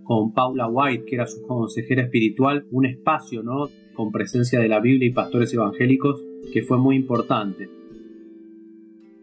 con 0.05 0.33
Paula 0.33 0.69
White, 0.69 1.05
que 1.07 1.17
era 1.17 1.27
su 1.27 1.43
consejera 1.43 2.03
espiritual, 2.03 2.67
un 2.71 2.87
espacio 2.87 3.43
¿no? 3.43 3.69
con 3.95 4.13
presencia 4.13 4.61
de 4.61 4.69
la 4.69 4.79
Biblia 4.79 5.09
y 5.09 5.13
pastores 5.13 5.53
evangélicos 5.53 6.23
que 6.53 6.63
fue 6.63 6.79
muy 6.79 6.95
importante. 6.95 7.69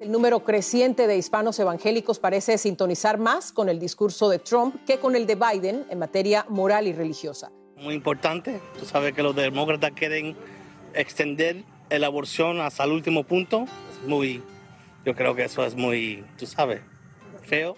El 0.04 0.12
número 0.12 0.44
creciente 0.44 1.08
de 1.08 1.16
hispanos 1.16 1.58
evangélicos 1.60 2.20
parece 2.20 2.58
sintonizar 2.58 3.18
más 3.18 3.54
con 3.54 3.70
el 3.70 3.80
discurso 3.80 4.28
de 4.28 4.38
Trump 4.38 4.76
que 4.86 4.98
con 5.00 5.16
el 5.16 5.26
de 5.26 5.36
Biden 5.36 5.86
en 5.90 5.98
materia 5.98 6.46
moral 6.50 6.88
y 6.88 6.92
religiosa. 6.92 7.54
Muy 7.78 7.94
importante. 7.94 8.60
Tú 8.78 8.86
sabes 8.86 9.14
que 9.14 9.24
los 9.24 9.34
demócratas 9.34 9.92
quieren 9.92 10.36
extender 10.94 11.64
la 11.90 12.08
aborción 12.08 12.60
hasta 12.60 12.84
el 12.84 12.92
último 12.92 13.24
punto. 13.24 13.64
Es 13.64 14.06
muy, 14.06 14.44
yo 15.06 15.16
creo 15.16 15.36
que 15.36 15.46
eso 15.46 15.66
es 15.66 15.74
muy, 15.74 16.26
tú 16.38 16.48
sabes, 16.48 16.82
feo. 17.44 17.78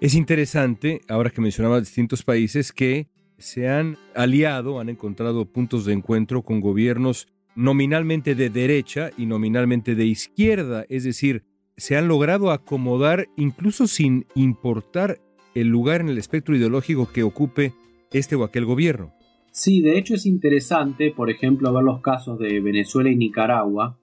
Es 0.00 0.14
interesante, 0.14 1.00
ahora 1.08 1.30
que 1.30 1.40
mencionaba 1.40 1.80
distintos 1.80 2.22
países, 2.22 2.70
que 2.70 3.08
se 3.36 3.68
han 3.68 3.98
aliado, 4.14 4.78
han 4.78 4.90
encontrado 4.90 5.44
puntos 5.44 5.84
de 5.86 5.92
encuentro 5.92 6.42
con 6.42 6.60
gobiernos 6.60 7.26
nominalmente 7.56 8.36
de 8.36 8.48
derecha 8.48 9.10
y 9.18 9.26
nominalmente 9.26 9.96
de 9.96 10.06
izquierda, 10.06 10.86
es 10.88 11.02
decir, 11.02 11.47
se 11.78 11.96
han 11.96 12.08
logrado 12.08 12.50
acomodar 12.50 13.28
incluso 13.36 13.86
sin 13.86 14.26
importar 14.34 15.20
el 15.54 15.68
lugar 15.68 16.00
en 16.00 16.08
el 16.08 16.18
espectro 16.18 16.56
ideológico 16.56 17.08
que 17.10 17.22
ocupe 17.22 17.72
este 18.12 18.36
o 18.36 18.44
aquel 18.44 18.64
gobierno. 18.64 19.14
Sí, 19.52 19.80
de 19.80 19.96
hecho 19.96 20.14
es 20.14 20.26
interesante, 20.26 21.12
por 21.12 21.30
ejemplo, 21.30 21.72
ver 21.72 21.84
los 21.84 22.00
casos 22.02 22.38
de 22.38 22.60
Venezuela 22.60 23.10
y 23.10 23.16
Nicaragua, 23.16 23.96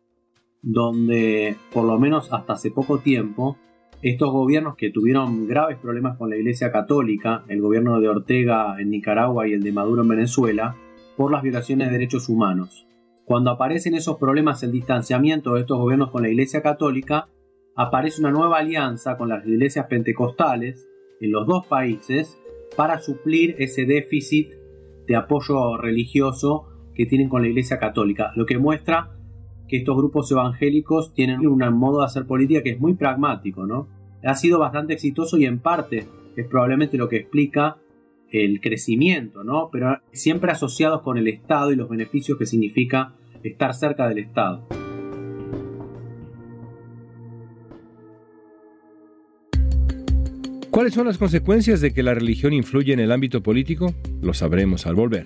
donde 0.61 1.55
por 1.71 1.85
lo 1.85 1.99
menos 1.99 2.31
hasta 2.31 2.53
hace 2.53 2.71
poco 2.71 2.99
tiempo 2.99 3.57
estos 4.01 4.31
gobiernos 4.31 4.75
que 4.75 4.89
tuvieron 4.89 5.47
graves 5.47 5.77
problemas 5.77 6.17
con 6.17 6.29
la 6.29 6.37
Iglesia 6.37 6.71
Católica, 6.71 7.43
el 7.49 7.61
gobierno 7.61 7.99
de 7.99 8.07
Ortega 8.07 8.79
en 8.79 8.89
Nicaragua 8.89 9.47
y 9.47 9.53
el 9.53 9.63
de 9.63 9.71
Maduro 9.71 10.03
en 10.03 10.09
Venezuela, 10.09 10.75
por 11.17 11.31
las 11.31 11.41
violaciones 11.41 11.87
de 11.87 11.93
derechos 11.93 12.29
humanos. 12.29 12.87
Cuando 13.25 13.51
aparecen 13.51 13.95
esos 13.95 14.17
problemas, 14.17 14.63
el 14.63 14.71
distanciamiento 14.71 15.53
de 15.53 15.61
estos 15.61 15.77
gobiernos 15.77 16.11
con 16.11 16.21
la 16.21 16.29
Iglesia 16.29 16.61
Católica, 16.61 17.27
aparece 17.75 18.21
una 18.21 18.31
nueva 18.31 18.59
alianza 18.59 19.17
con 19.17 19.29
las 19.29 19.45
iglesias 19.45 19.87
pentecostales 19.87 20.89
en 21.19 21.31
los 21.31 21.45
dos 21.45 21.65
países 21.67 22.37
para 22.75 22.99
suplir 22.99 23.55
ese 23.59 23.85
déficit 23.85 24.51
de 25.07 25.15
apoyo 25.15 25.77
religioso 25.77 26.67
que 26.93 27.05
tienen 27.05 27.29
con 27.29 27.41
la 27.41 27.49
Iglesia 27.49 27.77
Católica, 27.77 28.31
lo 28.35 28.45
que 28.45 28.57
muestra 28.57 29.11
que 29.67 29.77
estos 29.77 29.97
grupos 29.97 30.31
evangélicos 30.31 31.13
tienen 31.13 31.45
un 31.45 31.59
modo 31.73 31.99
de 31.99 32.05
hacer 32.05 32.25
política 32.25 32.63
que 32.63 32.71
es 32.71 32.79
muy 32.79 32.95
pragmático, 32.95 33.65
¿no? 33.65 33.87
Ha 34.23 34.35
sido 34.35 34.59
bastante 34.59 34.93
exitoso 34.93 35.37
y 35.37 35.45
en 35.45 35.59
parte 35.59 36.07
es 36.35 36.47
probablemente 36.47 36.97
lo 36.97 37.09
que 37.09 37.17
explica 37.17 37.77
el 38.31 38.59
crecimiento, 38.61 39.43
¿no? 39.43 39.69
Pero 39.71 39.99
siempre 40.11 40.51
asociados 40.51 41.01
con 41.01 41.17
el 41.17 41.27
Estado 41.27 41.71
y 41.71 41.75
los 41.75 41.89
beneficios 41.89 42.37
que 42.37 42.45
significa 42.45 43.13
estar 43.43 43.73
cerca 43.73 44.07
del 44.07 44.19
Estado. 44.19 44.65
¿Cuáles 50.75 50.93
son 50.93 51.07
las 51.07 51.17
consecuencias 51.17 51.79
de 51.79 51.93
que 51.93 52.03
la 52.03 52.13
religión 52.13 52.51
influye 52.51 52.91
en 52.91 52.99
el 52.99 53.13
ámbito 53.13 53.41
político? 53.41 53.95
Lo 54.21 54.33
sabremos 54.33 54.85
al 54.85 54.95
volver. 54.95 55.25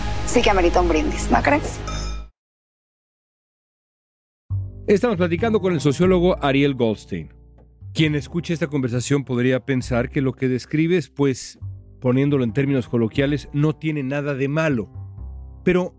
sí 0.31 0.41
que 0.41 0.49
amerita 0.49 0.79
un 0.79 0.87
brindis, 0.87 1.29
¿no 1.29 1.41
crees? 1.41 1.79
Estamos 4.87 5.17
platicando 5.17 5.59
con 5.59 5.73
el 5.73 5.81
sociólogo 5.81 6.41
Ariel 6.43 6.75
Goldstein. 6.75 7.33
Quien 7.93 8.15
escuche 8.15 8.53
esta 8.53 8.67
conversación 8.67 9.25
podría 9.25 9.59
pensar 9.65 10.09
que 10.09 10.21
lo 10.21 10.31
que 10.31 10.47
describes, 10.47 11.09
pues, 11.09 11.59
poniéndolo 11.99 12.45
en 12.45 12.53
términos 12.53 12.87
coloquiales, 12.87 13.49
no 13.51 13.75
tiene 13.75 14.03
nada 14.03 14.33
de 14.33 14.47
malo. 14.47 14.89
Pero 15.65 15.93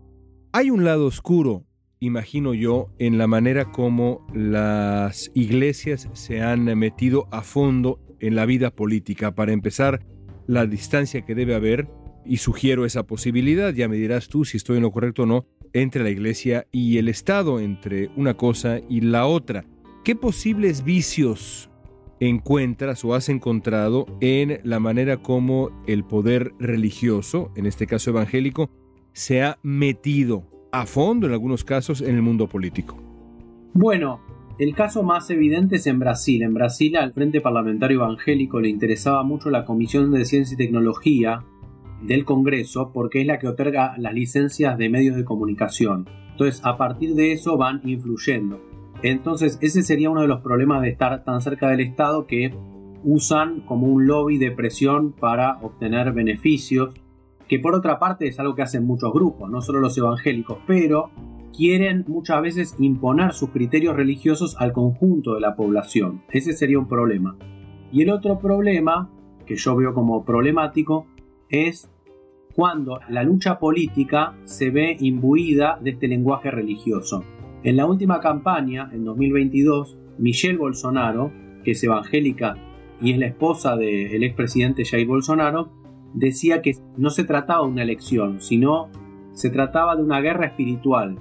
hay 0.51 0.71
un 0.71 0.83
lado 0.83 1.05
oscuro, 1.05 1.67
imagino 1.99 2.55
yo, 2.55 2.89
en 2.97 3.19
la 3.19 3.27
manera 3.27 3.71
como 3.71 4.25
las 4.33 5.29
iglesias 5.35 6.09
se 6.13 6.41
han 6.41 6.65
metido 6.77 7.27
a 7.31 7.43
fondo 7.43 7.99
en 8.19 8.35
la 8.35 8.47
vida 8.47 8.71
política. 8.71 9.35
Para 9.35 9.53
empezar, 9.53 10.03
la 10.47 10.65
distancia 10.65 11.21
que 11.21 11.35
debe 11.35 11.53
haber 11.53 11.87
y 12.25 12.37
sugiero 12.37 12.85
esa 12.85 13.03
posibilidad, 13.03 13.73
ya 13.73 13.87
me 13.87 13.97
dirás 13.97 14.27
tú 14.27 14.45
si 14.45 14.57
estoy 14.57 14.77
en 14.77 14.83
lo 14.83 14.91
correcto 14.91 15.23
o 15.23 15.25
no, 15.25 15.45
entre 15.73 16.03
la 16.03 16.09
Iglesia 16.09 16.67
y 16.71 16.97
el 16.97 17.07
Estado, 17.09 17.59
entre 17.59 18.09
una 18.15 18.35
cosa 18.35 18.79
y 18.89 19.01
la 19.01 19.25
otra. 19.25 19.65
¿Qué 20.03 20.15
posibles 20.15 20.83
vicios 20.83 21.69
encuentras 22.19 23.03
o 23.03 23.15
has 23.15 23.29
encontrado 23.29 24.05
en 24.21 24.59
la 24.63 24.79
manera 24.79 25.17
como 25.17 25.83
el 25.87 26.03
poder 26.03 26.53
religioso, 26.59 27.51
en 27.55 27.65
este 27.65 27.87
caso 27.87 28.11
evangélico, 28.11 28.69
se 29.13 29.43
ha 29.43 29.59
metido 29.63 30.43
a 30.71 30.85
fondo 30.85 31.27
en 31.27 31.33
algunos 31.33 31.63
casos 31.63 32.01
en 32.01 32.15
el 32.15 32.21
mundo 32.21 32.47
político? 32.47 32.97
Bueno, 33.73 34.21
el 34.59 34.75
caso 34.75 35.03
más 35.03 35.29
evidente 35.31 35.77
es 35.77 35.87
en 35.87 35.99
Brasil. 35.99 36.43
En 36.43 36.53
Brasil 36.53 36.95
al 36.95 37.13
Frente 37.13 37.41
Parlamentario 37.41 37.97
Evangélico 37.97 38.59
le 38.59 38.69
interesaba 38.69 39.23
mucho 39.23 39.49
la 39.49 39.65
Comisión 39.65 40.11
de 40.11 40.25
Ciencia 40.25 40.53
y 40.53 40.57
Tecnología, 40.57 41.43
del 42.05 42.25
Congreso 42.25 42.91
porque 42.93 43.21
es 43.21 43.27
la 43.27 43.39
que 43.39 43.47
otorga 43.47 43.95
las 43.97 44.13
licencias 44.13 44.77
de 44.77 44.89
medios 44.89 45.15
de 45.15 45.25
comunicación. 45.25 46.07
Entonces, 46.31 46.61
a 46.63 46.77
partir 46.77 47.15
de 47.15 47.31
eso 47.31 47.57
van 47.57 47.81
influyendo. 47.83 48.59
Entonces 49.03 49.59
ese 49.61 49.83
sería 49.83 50.09
uno 50.09 50.21
de 50.21 50.29
los 50.29 50.39
problemas 50.39 50.81
de 50.81 50.89
estar 50.89 51.25
tan 51.25 51.41
cerca 51.41 51.67
del 51.67 51.81
Estado 51.81 52.25
que 52.25 52.55
usan 53.03 53.59
como 53.61 53.87
un 53.87 54.07
lobby 54.07 54.37
de 54.37 54.51
presión 54.51 55.11
para 55.11 55.59
obtener 55.61 56.13
beneficios, 56.13 56.95
que 57.49 57.59
por 57.59 57.75
otra 57.75 57.99
parte 57.99 58.27
es 58.27 58.39
algo 58.39 58.55
que 58.55 58.61
hacen 58.61 58.85
muchos 58.85 59.11
grupos, 59.11 59.51
no 59.51 59.61
solo 59.61 59.81
los 59.81 59.97
evangélicos, 59.97 60.59
pero 60.65 61.11
quieren 61.53 62.05
muchas 62.07 62.41
veces 62.41 62.75
imponer 62.79 63.33
sus 63.33 63.49
criterios 63.49 63.95
religiosos 63.95 64.55
al 64.57 64.71
conjunto 64.71 65.35
de 65.35 65.41
la 65.41 65.57
población. 65.57 66.23
Ese 66.31 66.53
sería 66.53 66.79
un 66.79 66.87
problema. 66.87 67.35
Y 67.91 68.03
el 68.03 68.09
otro 68.09 68.39
problema, 68.39 69.11
que 69.45 69.57
yo 69.57 69.75
veo 69.75 69.93
como 69.93 70.23
problemático, 70.23 71.07
es 71.49 71.89
cuando 72.55 72.99
la 73.09 73.23
lucha 73.23 73.57
política 73.57 74.35
se 74.45 74.69
ve 74.69 74.95
imbuida 74.99 75.79
de 75.81 75.91
este 75.91 76.07
lenguaje 76.07 76.51
religioso. 76.51 77.23
En 77.63 77.77
la 77.77 77.85
última 77.85 78.19
campaña, 78.19 78.89
en 78.93 79.05
2022, 79.05 79.97
Michelle 80.19 80.57
Bolsonaro, 80.57 81.31
que 81.63 81.71
es 81.71 81.83
evangélica 81.83 82.55
y 83.01 83.11
es 83.11 83.17
la 83.17 83.27
esposa 83.27 83.75
del 83.75 84.23
expresidente 84.23 84.85
Jair 84.85 85.07
Bolsonaro, 85.07 85.71
decía 86.13 86.61
que 86.61 86.73
no 86.97 87.09
se 87.09 87.23
trataba 87.23 87.65
de 87.65 87.71
una 87.71 87.83
elección, 87.83 88.39
sino 88.39 88.89
se 89.31 89.49
trataba 89.49 89.95
de 89.95 90.03
una 90.03 90.21
guerra 90.21 90.45
espiritual, 90.45 91.17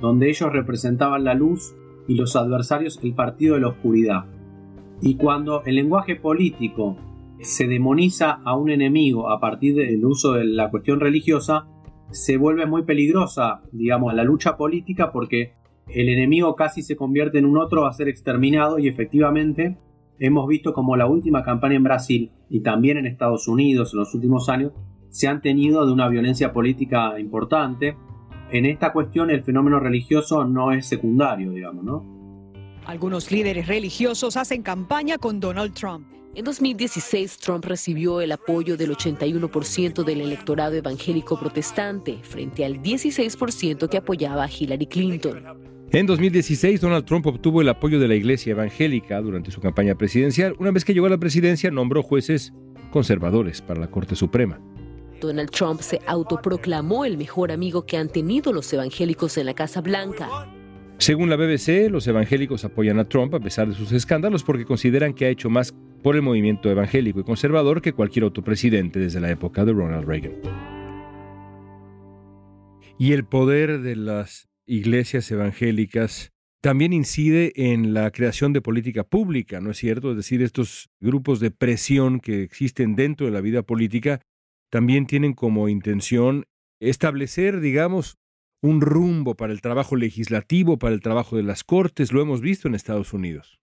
donde 0.00 0.28
ellos 0.28 0.52
representaban 0.52 1.24
la 1.24 1.34
luz 1.34 1.74
y 2.06 2.14
los 2.14 2.36
adversarios 2.36 3.00
el 3.02 3.14
partido 3.14 3.54
de 3.54 3.62
la 3.62 3.68
oscuridad. 3.68 4.26
Y 5.00 5.16
cuando 5.16 5.64
el 5.64 5.74
lenguaje 5.74 6.16
político 6.16 6.96
se 7.40 7.66
demoniza 7.66 8.40
a 8.44 8.56
un 8.56 8.70
enemigo 8.70 9.30
a 9.30 9.40
partir 9.40 9.74
del 9.74 10.04
uso 10.04 10.32
de 10.32 10.44
la 10.44 10.70
cuestión 10.70 11.00
religiosa, 11.00 11.66
se 12.10 12.36
vuelve 12.36 12.66
muy 12.66 12.84
peligrosa, 12.84 13.62
digamos, 13.72 14.14
la 14.14 14.24
lucha 14.24 14.56
política 14.56 15.12
porque 15.12 15.52
el 15.88 16.08
enemigo 16.08 16.54
casi 16.54 16.82
se 16.82 16.96
convierte 16.96 17.38
en 17.38 17.46
un 17.46 17.58
otro 17.58 17.86
a 17.86 17.92
ser 17.92 18.08
exterminado 18.08 18.78
y 18.78 18.88
efectivamente 18.88 19.78
hemos 20.18 20.48
visto 20.48 20.72
como 20.72 20.96
la 20.96 21.06
última 21.06 21.42
campaña 21.42 21.76
en 21.76 21.84
Brasil 21.84 22.32
y 22.50 22.60
también 22.60 22.96
en 22.96 23.06
Estados 23.06 23.48
Unidos 23.48 23.92
en 23.92 24.00
los 24.00 24.14
últimos 24.14 24.48
años 24.48 24.72
se 25.10 25.28
han 25.28 25.40
tenido 25.40 25.86
de 25.86 25.92
una 25.92 26.08
violencia 26.08 26.52
política 26.52 27.18
importante. 27.18 27.96
En 28.50 28.66
esta 28.66 28.92
cuestión 28.92 29.30
el 29.30 29.42
fenómeno 29.42 29.80
religioso 29.80 30.44
no 30.44 30.72
es 30.72 30.86
secundario, 30.86 31.52
digamos, 31.52 31.84
¿no? 31.84 32.17
Algunos 32.88 33.30
líderes 33.30 33.66
religiosos 33.66 34.38
hacen 34.38 34.62
campaña 34.62 35.18
con 35.18 35.40
Donald 35.40 35.74
Trump. 35.74 36.06
En 36.34 36.42
2016, 36.42 37.36
Trump 37.36 37.66
recibió 37.66 38.22
el 38.22 38.32
apoyo 38.32 38.78
del 38.78 38.92
81% 38.92 40.04
del 40.04 40.22
electorado 40.22 40.74
evangélico 40.74 41.38
protestante, 41.38 42.18
frente 42.22 42.64
al 42.64 42.80
16% 42.80 43.90
que 43.90 43.98
apoyaba 43.98 44.44
a 44.44 44.48
Hillary 44.50 44.86
Clinton. 44.86 45.42
En 45.90 46.06
2016, 46.06 46.80
Donald 46.80 47.04
Trump 47.04 47.26
obtuvo 47.26 47.60
el 47.60 47.68
apoyo 47.68 48.00
de 48.00 48.08
la 48.08 48.14
iglesia 48.14 48.52
evangélica 48.52 49.20
durante 49.20 49.50
su 49.50 49.60
campaña 49.60 49.94
presidencial. 49.94 50.54
Una 50.58 50.70
vez 50.70 50.86
que 50.86 50.94
llegó 50.94 51.08
a 51.08 51.10
la 51.10 51.18
presidencia, 51.18 51.70
nombró 51.70 52.02
jueces 52.02 52.54
conservadores 52.90 53.60
para 53.60 53.80
la 53.80 53.90
Corte 53.90 54.16
Suprema. 54.16 54.58
Donald 55.20 55.50
Trump 55.50 55.82
se 55.82 56.00
autoproclamó 56.06 57.04
el 57.04 57.18
mejor 57.18 57.52
amigo 57.52 57.84
que 57.84 57.98
han 57.98 58.08
tenido 58.08 58.50
los 58.50 58.72
evangélicos 58.72 59.36
en 59.36 59.44
la 59.44 59.52
Casa 59.52 59.82
Blanca. 59.82 60.54
Según 60.98 61.30
la 61.30 61.36
BBC, 61.36 61.88
los 61.90 62.08
evangélicos 62.08 62.64
apoyan 62.64 62.98
a 62.98 63.08
Trump 63.08 63.32
a 63.32 63.38
pesar 63.38 63.68
de 63.68 63.74
sus 63.74 63.92
escándalos 63.92 64.42
porque 64.42 64.64
consideran 64.64 65.14
que 65.14 65.26
ha 65.26 65.28
hecho 65.28 65.48
más 65.48 65.72
por 66.02 66.16
el 66.16 66.22
movimiento 66.22 66.68
evangélico 66.70 67.20
y 67.20 67.24
conservador 67.24 67.80
que 67.80 67.92
cualquier 67.92 68.24
otro 68.24 68.42
presidente 68.42 68.98
desde 68.98 69.20
la 69.20 69.30
época 69.30 69.64
de 69.64 69.72
Ronald 69.72 70.08
Reagan. 70.08 70.32
Y 72.98 73.12
el 73.12 73.24
poder 73.24 73.80
de 73.80 73.94
las 73.94 74.48
iglesias 74.66 75.30
evangélicas 75.30 76.32
también 76.60 76.92
incide 76.92 77.52
en 77.54 77.94
la 77.94 78.10
creación 78.10 78.52
de 78.52 78.60
política 78.60 79.04
pública, 79.04 79.60
¿no 79.60 79.70
es 79.70 79.78
cierto? 79.78 80.10
Es 80.10 80.16
decir, 80.16 80.42
estos 80.42 80.90
grupos 80.98 81.38
de 81.38 81.52
presión 81.52 82.18
que 82.18 82.42
existen 82.42 82.96
dentro 82.96 83.24
de 83.24 83.32
la 83.32 83.40
vida 83.40 83.62
política 83.62 84.20
también 84.68 85.06
tienen 85.06 85.34
como 85.34 85.68
intención 85.68 86.44
establecer, 86.80 87.60
digamos, 87.60 88.17
un 88.60 88.80
rumbo 88.80 89.34
para 89.34 89.52
el 89.52 89.60
trabajo 89.60 89.96
legislativo, 89.96 90.78
para 90.78 90.94
el 90.94 91.00
trabajo 91.00 91.36
de 91.36 91.42
las 91.42 91.64
cortes, 91.64 92.12
lo 92.12 92.20
hemos 92.20 92.40
visto 92.40 92.68
en 92.68 92.74
Estados 92.74 93.12
Unidos. 93.12 93.60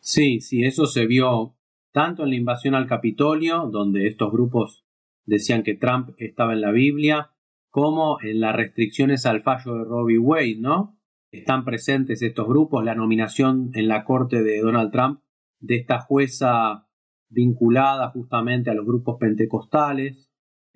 Sí, 0.00 0.40
sí, 0.40 0.64
eso 0.64 0.86
se 0.86 1.06
vio 1.06 1.56
tanto 1.92 2.24
en 2.24 2.30
la 2.30 2.36
invasión 2.36 2.74
al 2.74 2.86
Capitolio, 2.86 3.68
donde 3.70 4.06
estos 4.06 4.30
grupos 4.30 4.84
decían 5.24 5.62
que 5.62 5.74
Trump 5.74 6.10
estaba 6.18 6.52
en 6.52 6.60
la 6.60 6.70
Biblia, 6.70 7.30
como 7.70 8.18
en 8.20 8.40
las 8.40 8.54
restricciones 8.54 9.26
al 9.26 9.42
fallo 9.42 9.74
de 9.74 9.84
v. 9.84 10.18
Wade, 10.18 10.56
¿no? 10.58 10.98
Están 11.32 11.64
presentes 11.64 12.22
estos 12.22 12.46
grupos, 12.46 12.84
la 12.84 12.94
nominación 12.94 13.70
en 13.74 13.88
la 13.88 14.04
corte 14.04 14.42
de 14.42 14.60
Donald 14.60 14.92
Trump 14.92 15.20
de 15.58 15.76
esta 15.76 16.00
jueza 16.00 16.86
vinculada 17.28 18.10
justamente 18.10 18.70
a 18.70 18.74
los 18.74 18.86
grupos 18.86 19.16
pentecostales, 19.18 20.23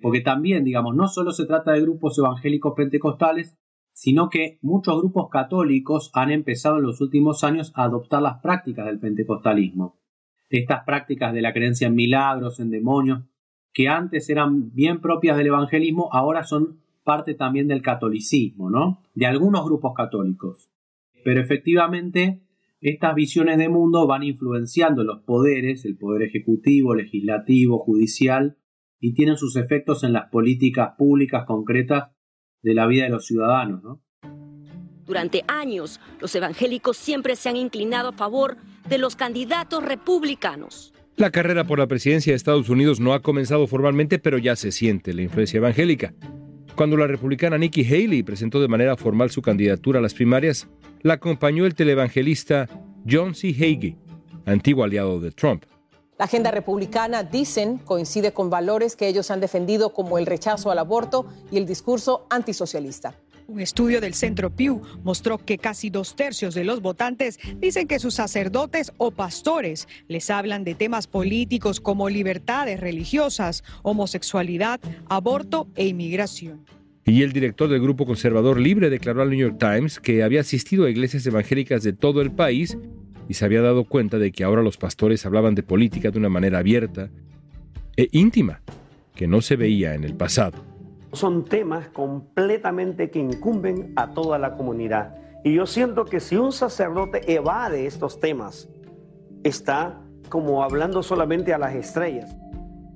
porque 0.01 0.21
también, 0.21 0.63
digamos, 0.63 0.95
no 0.95 1.07
solo 1.07 1.31
se 1.31 1.45
trata 1.45 1.71
de 1.71 1.81
grupos 1.81 2.17
evangélicos 2.17 2.73
pentecostales, 2.75 3.57
sino 3.93 4.29
que 4.29 4.59
muchos 4.61 4.97
grupos 4.97 5.29
católicos 5.29 6.09
han 6.13 6.31
empezado 6.31 6.77
en 6.77 6.83
los 6.83 7.01
últimos 7.01 7.43
años 7.43 7.73
a 7.75 7.83
adoptar 7.83 8.21
las 8.21 8.41
prácticas 8.41 8.85
del 8.85 8.99
pentecostalismo. 8.99 9.99
Estas 10.49 10.85
prácticas 10.85 11.33
de 11.33 11.41
la 11.41 11.53
creencia 11.53 11.87
en 11.87 11.95
milagros, 11.95 12.59
en 12.59 12.69
demonios, 12.71 13.25
que 13.73 13.87
antes 13.87 14.29
eran 14.29 14.73
bien 14.73 15.01
propias 15.01 15.37
del 15.37 15.47
evangelismo, 15.47 16.09
ahora 16.11 16.43
son 16.43 16.79
parte 17.03 17.33
también 17.33 17.67
del 17.67 17.81
catolicismo, 17.81 18.69
¿no? 18.69 19.03
De 19.15 19.25
algunos 19.25 19.65
grupos 19.65 19.93
católicos. 19.95 20.71
Pero 21.23 21.41
efectivamente, 21.41 22.41
estas 22.81 23.13
visiones 23.15 23.57
de 23.57 23.67
mundo 23.67 24.07
van 24.07 24.23
influenciando 24.23 25.03
los 25.03 25.23
poderes, 25.23 25.83
el 25.85 25.97
poder 25.97 26.23
ejecutivo, 26.23 26.95
legislativo, 26.95 27.77
judicial, 27.77 28.57
y 28.99 29.13
tienen 29.13 29.37
sus 29.37 29.55
efectos 29.55 30.03
en 30.03 30.13
las 30.13 30.29
políticas 30.29 30.91
públicas 30.97 31.45
concretas 31.45 32.11
de 32.61 32.73
la 32.73 32.87
vida 32.87 33.03
de 33.03 33.09
los 33.09 33.25
ciudadanos. 33.25 33.83
¿no? 33.83 34.01
Durante 35.05 35.43
años, 35.47 35.99
los 36.19 36.35
evangélicos 36.35 36.97
siempre 36.97 37.35
se 37.35 37.49
han 37.49 37.55
inclinado 37.55 38.09
a 38.09 38.13
favor 38.13 38.57
de 38.87 38.97
los 38.97 39.15
candidatos 39.15 39.83
republicanos. 39.83 40.93
La 41.15 41.31
carrera 41.31 41.65
por 41.65 41.79
la 41.79 41.87
presidencia 41.87 42.31
de 42.31 42.37
Estados 42.37 42.69
Unidos 42.69 42.99
no 42.99 43.13
ha 43.13 43.21
comenzado 43.21 43.67
formalmente, 43.67 44.19
pero 44.19 44.37
ya 44.37 44.55
se 44.55 44.71
siente 44.71 45.13
la 45.13 45.21
influencia 45.21 45.57
evangélica. 45.57 46.13
Cuando 46.75 46.95
la 46.95 47.07
republicana 47.07 47.57
Nikki 47.57 47.83
Haley 47.83 48.23
presentó 48.23 48.61
de 48.61 48.69
manera 48.69 48.95
formal 48.95 49.29
su 49.31 49.41
candidatura 49.41 49.99
a 49.99 50.01
las 50.01 50.13
primarias, 50.13 50.69
la 51.01 51.15
acompañó 51.15 51.65
el 51.65 51.75
televangelista 51.75 52.69
John 53.09 53.35
C. 53.35 53.49
Hagee, 53.49 53.97
antiguo 54.45 54.83
aliado 54.83 55.19
de 55.19 55.31
Trump. 55.31 55.65
La 56.19 56.25
agenda 56.25 56.51
republicana, 56.51 57.23
dicen, 57.23 57.77
coincide 57.77 58.33
con 58.33 58.49
valores 58.49 58.97
que 58.97 59.07
ellos 59.07 59.31
han 59.31 59.39
defendido 59.39 59.93
como 59.93 60.17
el 60.17 60.25
rechazo 60.25 60.69
al 60.69 60.77
aborto 60.77 61.27
y 61.49 61.55
el 61.55 61.65
discurso 61.65 62.27
antisocialista. 62.29 63.15
Un 63.47 63.61
estudio 63.61 64.01
del 64.01 64.13
Centro 64.13 64.53
Pew 64.53 64.81
mostró 65.01 65.37
que 65.37 65.57
casi 65.57 65.89
dos 65.89 66.17
tercios 66.17 66.53
de 66.55 66.65
los 66.65 66.81
votantes 66.81 67.39
dicen 67.55 67.87
que 67.87 67.99
sus 67.99 68.15
sacerdotes 68.15 68.91
o 68.97 69.11
pastores 69.11 69.87
les 70.09 70.29
hablan 70.29 70.65
de 70.65 70.75
temas 70.75 71.07
políticos 71.07 71.79
como 71.79 72.09
libertades 72.09 72.81
religiosas, 72.81 73.63
homosexualidad, 73.81 74.81
aborto 75.07 75.69
e 75.75 75.87
inmigración. 75.87 76.65
Y 77.05 77.23
el 77.23 77.31
director 77.31 77.69
del 77.69 77.81
Grupo 77.81 78.05
Conservador 78.05 78.59
Libre 78.59 78.89
declaró 78.89 79.21
al 79.21 79.29
New 79.29 79.39
York 79.39 79.57
Times 79.57 80.01
que 80.01 80.21
había 80.21 80.41
asistido 80.41 80.85
a 80.85 80.89
iglesias 80.89 81.25
evangélicas 81.25 81.81
de 81.81 81.93
todo 81.93 82.21
el 82.21 82.31
país 82.31 82.77
y 83.29 83.35
se 83.35 83.45
había 83.45 83.61
dado 83.61 83.85
cuenta 83.85 84.17
de 84.17 84.31
que 84.31 84.43
ahora 84.43 84.63
los 84.63 84.77
pastores 84.77 85.25
hablaban 85.25 85.53
de 85.53 85.61
política 85.63 86.09
de 86.09 86.17
una 86.17 86.29
manera 86.29 86.57
abierta 86.57 87.09
e 87.95 88.09
íntima, 88.11 88.61
que 89.15 89.27
no 89.27 89.39
se 89.41 89.55
veía 89.55 89.93
en 89.93 90.03
el 90.03 90.15
pasado. 90.15 90.57
Son 91.13 91.45
temas 91.45 91.87
completamente 91.89 93.11
que 93.11 93.19
incumben 93.19 93.93
a 93.95 94.13
toda 94.13 94.39
la 94.39 94.55
comunidad. 94.55 95.15
Y 95.43 95.53
yo 95.53 95.67
siento 95.67 96.05
que 96.05 96.19
si 96.19 96.37
un 96.37 96.51
sacerdote 96.51 97.31
evade 97.31 97.85
estos 97.85 98.19
temas, 98.19 98.67
está 99.43 100.01
como 100.27 100.63
hablando 100.63 101.03
solamente 101.03 101.53
a 101.53 101.59
las 101.59 101.75
estrellas. 101.75 102.35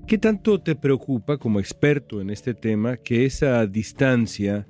¿Qué 0.08 0.18
tanto 0.18 0.60
te 0.62 0.76
preocupa 0.76 1.38
como 1.38 1.60
experto 1.60 2.22
en 2.22 2.32
este 2.32 2.56
tema 2.56 2.98
que 2.98 3.26
esa 3.26 3.66
distancia 3.68 4.66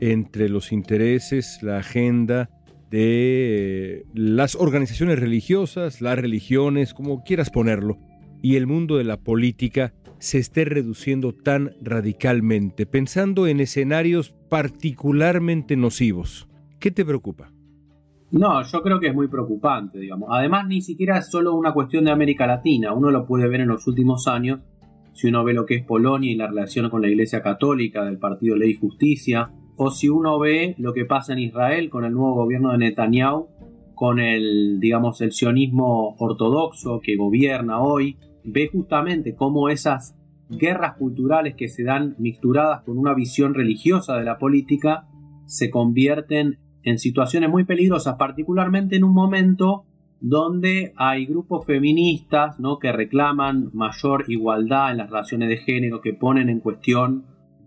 entre 0.00 0.48
los 0.48 0.72
intereses, 0.72 1.62
la 1.62 1.78
agenda 1.78 2.48
de 2.92 4.04
las 4.12 4.54
organizaciones 4.54 5.18
religiosas, 5.18 6.02
las 6.02 6.18
religiones, 6.18 6.92
como 6.92 7.24
quieras 7.24 7.50
ponerlo, 7.50 7.98
y 8.42 8.56
el 8.56 8.66
mundo 8.66 8.98
de 8.98 9.04
la 9.04 9.16
política 9.16 9.94
se 10.18 10.38
esté 10.38 10.66
reduciendo 10.66 11.32
tan 11.32 11.72
radicalmente, 11.80 12.84
pensando 12.84 13.46
en 13.46 13.60
escenarios 13.60 14.34
particularmente 14.50 15.74
nocivos. 15.74 16.48
¿Qué 16.78 16.90
te 16.90 17.04
preocupa? 17.04 17.50
No, 18.30 18.62
yo 18.62 18.82
creo 18.82 19.00
que 19.00 19.08
es 19.08 19.14
muy 19.14 19.28
preocupante, 19.28 19.98
digamos. 19.98 20.28
Además, 20.30 20.66
ni 20.68 20.82
siquiera 20.82 21.18
es 21.18 21.30
solo 21.30 21.54
una 21.54 21.72
cuestión 21.72 22.04
de 22.04 22.10
América 22.10 22.46
Latina. 22.46 22.92
Uno 22.92 23.10
lo 23.10 23.26
puede 23.26 23.48
ver 23.48 23.62
en 23.62 23.68
los 23.68 23.86
últimos 23.86 24.28
años, 24.28 24.60
si 25.12 25.28
uno 25.28 25.44
ve 25.44 25.54
lo 25.54 25.64
que 25.64 25.76
es 25.76 25.84
Polonia 25.84 26.30
y 26.30 26.36
la 26.36 26.46
relación 26.46 26.90
con 26.90 27.00
la 27.00 27.08
Iglesia 27.08 27.42
Católica, 27.42 28.04
del 28.04 28.18
Partido 28.18 28.56
Ley 28.56 28.72
y 28.72 28.74
Justicia, 28.74 29.50
o 29.76 29.90
si 29.90 30.08
uno 30.08 30.38
ve 30.38 30.74
lo 30.78 30.92
que 30.92 31.04
pasa 31.04 31.32
en 31.32 31.38
Israel 31.38 31.88
con 31.90 32.04
el 32.04 32.12
nuevo 32.12 32.34
gobierno 32.34 32.72
de 32.72 32.78
Netanyahu 32.78 33.48
con 34.02 34.18
el, 34.18 34.80
digamos, 34.80 35.20
el 35.20 35.30
sionismo 35.30 36.16
ortodoxo 36.18 36.98
que 37.00 37.14
gobierna 37.14 37.80
hoy, 37.80 38.16
ve 38.42 38.68
justamente 38.72 39.36
cómo 39.36 39.68
esas 39.68 40.16
guerras 40.48 40.96
culturales 40.96 41.54
que 41.54 41.68
se 41.68 41.84
dan 41.84 42.16
mixturadas 42.18 42.82
con 42.82 42.98
una 42.98 43.14
visión 43.14 43.54
religiosa 43.54 44.16
de 44.16 44.24
la 44.24 44.38
política 44.38 45.06
se 45.46 45.70
convierten 45.70 46.58
en 46.82 46.98
situaciones 46.98 47.48
muy 47.48 47.64
peligrosas, 47.64 48.16
particularmente 48.16 48.96
en 48.96 49.04
un 49.04 49.14
momento 49.14 49.84
donde 50.20 50.92
hay 50.96 51.26
grupos 51.26 51.64
feministas 51.64 52.58
¿no? 52.58 52.78
que 52.78 52.90
reclaman 52.90 53.70
mayor 53.72 54.24
igualdad 54.26 54.90
en 54.90 54.98
las 54.98 55.10
relaciones 55.10 55.48
de 55.48 55.58
género, 55.58 56.00
que 56.00 56.12
ponen 56.12 56.48
en 56.48 56.60
cuestión 56.60 57.26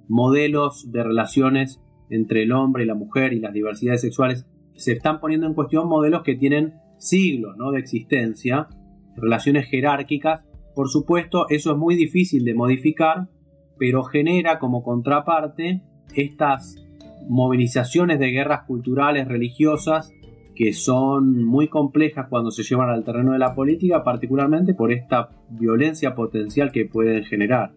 modelos 0.09 0.91
de 0.91 1.03
relaciones 1.03 1.81
entre 2.09 2.43
el 2.43 2.51
hombre 2.51 2.83
y 2.83 2.87
la 2.87 2.95
mujer 2.95 3.33
y 3.33 3.39
las 3.39 3.53
diversidades 3.53 4.01
sexuales. 4.01 4.45
Se 4.73 4.93
están 4.93 5.19
poniendo 5.19 5.47
en 5.47 5.53
cuestión 5.53 5.87
modelos 5.87 6.23
que 6.23 6.35
tienen 6.35 6.73
siglos 6.97 7.55
de 7.73 7.79
existencia, 7.79 8.67
relaciones 9.15 9.67
jerárquicas. 9.67 10.43
Por 10.73 10.89
supuesto, 10.89 11.47
eso 11.49 11.71
es 11.71 11.77
muy 11.77 11.95
difícil 11.95 12.43
de 12.43 12.53
modificar, 12.53 13.27
pero 13.77 14.03
genera 14.03 14.59
como 14.59 14.83
contraparte 14.83 15.81
estas 16.13 16.75
movilizaciones 17.27 18.19
de 18.19 18.31
guerras 18.31 18.63
culturales, 18.65 19.27
religiosas, 19.27 20.11
que 20.55 20.73
son 20.73 21.43
muy 21.43 21.67
complejas 21.67 22.27
cuando 22.29 22.49
se 22.51 22.63
llevan 22.63 22.89
al 22.89 23.03
terreno 23.03 23.33
de 23.33 23.39
la 23.39 23.55
política, 23.55 24.03
particularmente 24.03 24.73
por 24.73 24.91
esta 24.91 25.29
violencia 25.49 26.15
potencial 26.15 26.71
que 26.71 26.85
pueden 26.85 27.23
generar. 27.25 27.73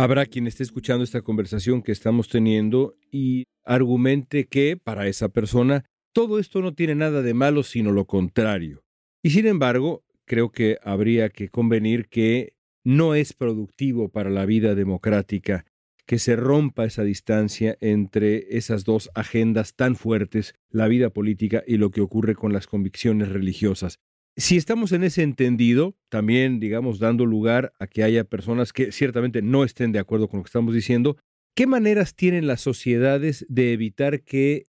Habrá 0.00 0.26
quien 0.26 0.46
esté 0.46 0.62
escuchando 0.62 1.02
esta 1.02 1.22
conversación 1.22 1.82
que 1.82 1.90
estamos 1.90 2.28
teniendo 2.28 2.94
y 3.10 3.46
argumente 3.64 4.46
que 4.46 4.76
para 4.76 5.08
esa 5.08 5.28
persona 5.28 5.86
todo 6.12 6.38
esto 6.38 6.62
no 6.62 6.72
tiene 6.72 6.94
nada 6.94 7.20
de 7.20 7.34
malo, 7.34 7.64
sino 7.64 7.90
lo 7.90 8.04
contrario. 8.04 8.84
Y 9.24 9.30
sin 9.30 9.48
embargo, 9.48 10.04
creo 10.24 10.52
que 10.52 10.78
habría 10.84 11.30
que 11.30 11.48
convenir 11.48 12.08
que 12.08 12.54
no 12.84 13.16
es 13.16 13.32
productivo 13.32 14.08
para 14.08 14.30
la 14.30 14.46
vida 14.46 14.76
democrática 14.76 15.66
que 16.06 16.20
se 16.20 16.36
rompa 16.36 16.84
esa 16.84 17.02
distancia 17.02 17.76
entre 17.80 18.56
esas 18.56 18.84
dos 18.84 19.10
agendas 19.16 19.74
tan 19.74 19.96
fuertes, 19.96 20.54
la 20.70 20.86
vida 20.86 21.10
política 21.10 21.64
y 21.66 21.76
lo 21.76 21.90
que 21.90 22.02
ocurre 22.02 22.36
con 22.36 22.52
las 22.52 22.68
convicciones 22.68 23.30
religiosas. 23.30 23.98
Si 24.38 24.56
estamos 24.56 24.92
en 24.92 25.02
ese 25.02 25.24
entendido, 25.24 25.96
también, 26.08 26.60
digamos, 26.60 27.00
dando 27.00 27.26
lugar 27.26 27.72
a 27.80 27.88
que 27.88 28.04
haya 28.04 28.22
personas 28.22 28.72
que 28.72 28.92
ciertamente 28.92 29.42
no 29.42 29.64
estén 29.64 29.90
de 29.90 29.98
acuerdo 29.98 30.28
con 30.28 30.38
lo 30.38 30.44
que 30.44 30.48
estamos 30.48 30.72
diciendo, 30.72 31.16
¿qué 31.56 31.66
maneras 31.66 32.14
tienen 32.14 32.46
las 32.46 32.60
sociedades 32.60 33.44
de 33.48 33.72
evitar 33.72 34.22
que 34.22 34.68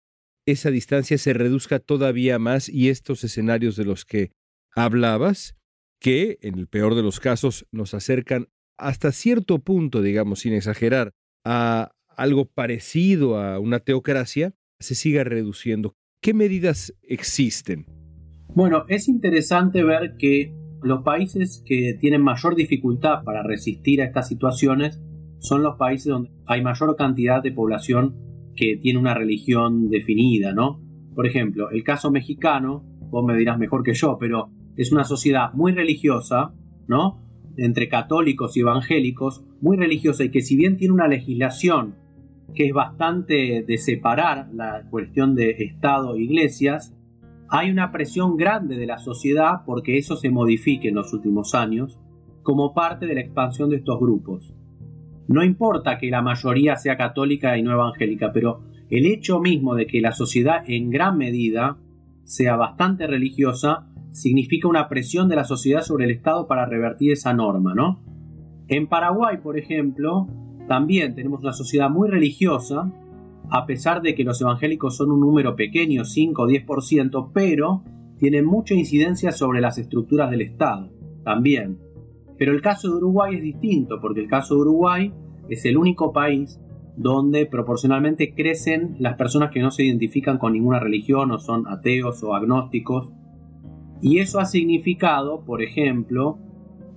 esa 0.46 0.70
distancia 0.70 1.18
se 1.18 1.34
reduzca 1.34 1.80
todavía 1.80 2.38
más 2.38 2.70
y 2.70 2.90
estos 2.90 3.24
escenarios 3.24 3.76
de 3.76 3.86
los 3.86 4.06
que 4.06 4.30
hablabas, 4.76 5.56
que 6.00 6.38
en 6.42 6.60
el 6.60 6.68
peor 6.68 6.94
de 6.94 7.02
los 7.02 7.20
casos 7.20 7.66
nos 7.72 7.96
acercan 7.96 8.50
hasta 8.78 9.12
cierto 9.12 9.58
punto, 9.64 10.04
digamos, 10.04 10.42
sin 10.42 10.54
exagerar, 10.54 11.16
a 11.44 11.92
algo 12.08 12.46
parecido 12.46 13.40
a 13.40 13.58
una 13.58 13.80
teocracia, 13.80 14.54
se 14.80 14.94
siga 14.94 15.24
reduciendo. 15.24 15.96
¿Qué 16.22 16.36
medidas 16.36 16.94
existen? 17.02 17.95
Bueno, 18.54 18.84
es 18.88 19.08
interesante 19.08 19.84
ver 19.84 20.16
que 20.18 20.54
los 20.82 21.04
países 21.04 21.64
que 21.66 21.98
tienen 22.00 22.22
mayor 22.22 22.56
dificultad 22.56 23.24
para 23.24 23.44
resistir 23.44 24.02
a 24.02 24.06
estas 24.06 24.28
situaciones 24.28 25.02
son 25.40 25.64
los 25.64 25.78
países 25.78 26.08
donde 26.08 26.32
hay 26.46 26.62
mayor 26.62 26.96
cantidad 26.96 27.42
de 27.42 27.52
población 27.52 28.16
que 28.56 28.78
tiene 28.78 29.00
una 29.00 29.14
religión 29.14 29.90
definida, 29.90 30.54
¿no? 30.54 30.82
Por 31.14 31.28
ejemplo, 31.28 31.70
el 31.72 31.84
caso 31.84 32.12
mexicano, 32.12 32.84
vos 33.10 33.26
me 33.26 33.36
dirás 33.36 33.58
mejor 33.58 33.84
que 33.84 33.94
yo, 33.94 34.18
pero 34.20 34.50
es 34.78 34.92
una 34.92 35.04
sociedad 35.04 35.54
muy 35.54 35.74
religiosa, 35.74 36.54
¿no? 36.88 37.26
entre 37.58 37.90
católicos 37.90 38.56
y 38.58 38.62
evangélicos 38.62 39.44
muy 39.62 39.78
religiosa 39.78 40.24
y 40.24 40.32
que 40.32 40.42
si 40.42 40.56
bien 40.56 40.78
tiene 40.78 40.94
una 40.94 41.08
legislación 41.08 41.96
que 42.54 42.68
es 42.68 42.74
bastante 42.74 43.64
de 43.68 43.78
separar 43.78 44.50
la 44.54 44.88
cuestión 44.90 45.36
de 45.36 45.52
Estado 45.52 46.16
e 46.16 46.22
iglesias, 46.22 46.96
hay 47.50 47.72
una 47.72 47.92
presión 47.92 48.38
grande 48.38 48.78
de 48.78 48.88
la 48.88 48.98
sociedad 48.98 49.62
porque 49.66 49.98
eso 49.98 50.16
se 50.16 50.30
modifique 50.30 50.90
en 50.90 50.96
los 50.96 51.14
últimos 51.14 51.54
años 51.56 52.00
como 52.44 52.74
parte 52.74 53.06
de 53.08 53.16
la 53.16 53.22
expansión 53.22 53.70
de 53.70 53.78
estos 53.78 54.00
grupos. 54.00 54.54
No 55.28 55.44
importa 55.44 55.98
que 55.98 56.10
la 56.10 56.22
mayoría 56.22 56.76
sea 56.76 56.98
católica 56.98 57.58
y 57.58 57.64
no 57.64 57.72
evangélica, 57.72 58.32
pero 58.32 58.62
el 58.90 59.06
hecho 59.08 59.40
mismo 59.40 59.74
de 59.76 59.88
que 59.88 60.02
la 60.02 60.12
sociedad 60.12 60.64
en 60.68 60.92
gran 60.92 61.18
medida 61.18 61.78
sea 62.24 62.56
bastante 62.56 63.08
religiosa 63.08 63.88
significa 64.12 64.68
una 64.68 64.88
presión 64.88 65.28
de 65.28 65.36
la 65.36 65.44
sociedad 65.44 65.82
sobre 65.82 66.06
el 66.06 66.12
Estado 66.12 66.48
para 66.48 66.66
revertir 66.66 67.12
esa 67.12 67.34
norma, 67.34 67.74
¿no? 67.74 68.02
En 68.68 68.88
Paraguay, 68.88 69.38
por 69.38 69.58
ejemplo, 69.58 70.28
también 70.68 71.16
tenemos 71.16 71.42
una 71.42 71.54
sociedad 71.54 71.90
muy 71.90 72.10
religiosa, 72.10 72.92
a 73.50 73.66
pesar 73.66 74.02
de 74.02 74.16
que 74.16 74.24
los 74.24 74.42
evangélicos 74.42 74.98
son 74.98 75.12
un 75.12 75.20
número 75.20 75.56
pequeño, 75.56 76.06
5 76.06 76.42
o 76.42 76.48
10%, 76.48 77.32
pero 77.34 77.84
tienen 78.18 78.46
mucha 78.46 78.74
incidencia 78.74 79.32
sobre 79.32 79.62
las 79.62 79.78
estructuras 79.78 80.32
del 80.32 80.42
Estado, 80.42 80.92
también. 81.24 81.80
Pero 82.38 82.54
el 82.54 82.62
caso 82.62 82.90
de 82.90 82.96
Uruguay 82.96 83.36
es 83.36 83.42
distinto, 83.42 84.00
porque 84.02 84.22
el 84.22 84.28
caso 84.28 84.56
de 84.56 84.62
Uruguay 84.62 85.14
es 85.50 85.66
el 85.66 85.78
único 85.78 86.12
país 86.12 86.60
donde 86.98 87.46
proporcionalmente 87.46 88.34
crecen 88.34 88.96
las 89.00 89.16
personas 89.16 89.52
que 89.52 89.60
no 89.62 89.72
se 89.72 89.84
identifican 89.84 90.38
con 90.38 90.54
ninguna 90.54 90.80
religión 90.80 91.32
o 91.32 91.40
son 91.40 91.68
ateos 91.68 92.24
o 92.24 92.34
agnósticos 92.34 93.12
y 94.02 94.20
eso 94.20 94.40
ha 94.40 94.46
significado, 94.46 95.44
por 95.46 95.62
ejemplo, 95.62 96.38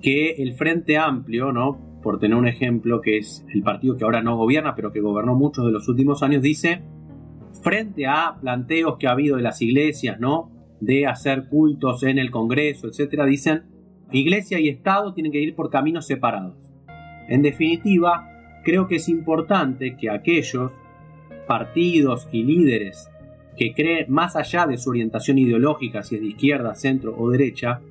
que 0.01 0.33
el 0.43 0.55
Frente 0.55 0.99
Amplio, 0.99 1.53
¿no? 1.53 1.79
Por 2.09 2.19
tener 2.19 2.39
un 2.39 2.49
ejemplo 2.49 3.03
que 3.03 3.19
es 3.19 3.45
el 3.53 3.63
partido 3.63 3.99
que 3.99 4.05
ahora 4.05 4.23
no 4.23 4.35
gobierna, 4.35 4.75
pero 4.75 4.91
que 4.91 5.01
gobernó 5.03 5.35
muchos 5.35 5.67
de 5.67 5.73
los 5.73 5.87
últimos 5.91 6.23
años, 6.23 6.41
dice, 6.41 6.81
frente 7.63 8.07
a 8.07 8.39
planteos 8.41 8.97
que 8.97 9.07
ha 9.07 9.11
habido 9.11 9.37
de 9.37 9.43
las 9.43 9.61
iglesias, 9.61 10.19
¿no? 10.19 10.51
de 10.81 11.07
hacer 11.07 11.49
cultos 11.49 12.03
en 12.05 12.17
el 12.19 12.31
Congreso, 12.31 12.89
etcétera, 12.89 13.27
dicen, 13.27 13.65
iglesia 14.11 14.59
y 14.59 14.71
Estado 14.71 15.13
tienen 15.13 15.33
que 15.33 15.43
ir 15.43 15.55
por 15.55 15.69
caminos 15.69 16.07
separados. 16.07 16.57
En 17.29 17.43
definitiva, 17.43 18.27
creo 18.65 18.89
que 18.89 18.97
es 18.97 19.11
importante 19.11 19.95
que 19.95 20.09
aquellos 20.09 20.73
partidos 21.47 22.27
y 22.33 22.43
líderes 22.43 23.11
que 23.55 23.75
cree 23.75 24.07
más 24.07 24.35
allá 24.35 24.67
de 24.67 24.79
su 24.79 24.89
orientación 24.89 25.37
ideológica, 25.37 26.03
si 26.03 26.15
es 26.15 26.23
de 26.23 26.29
izquierda, 26.29 26.75
centro 26.75 27.15
o 27.19 27.29
derecha, 27.29 27.83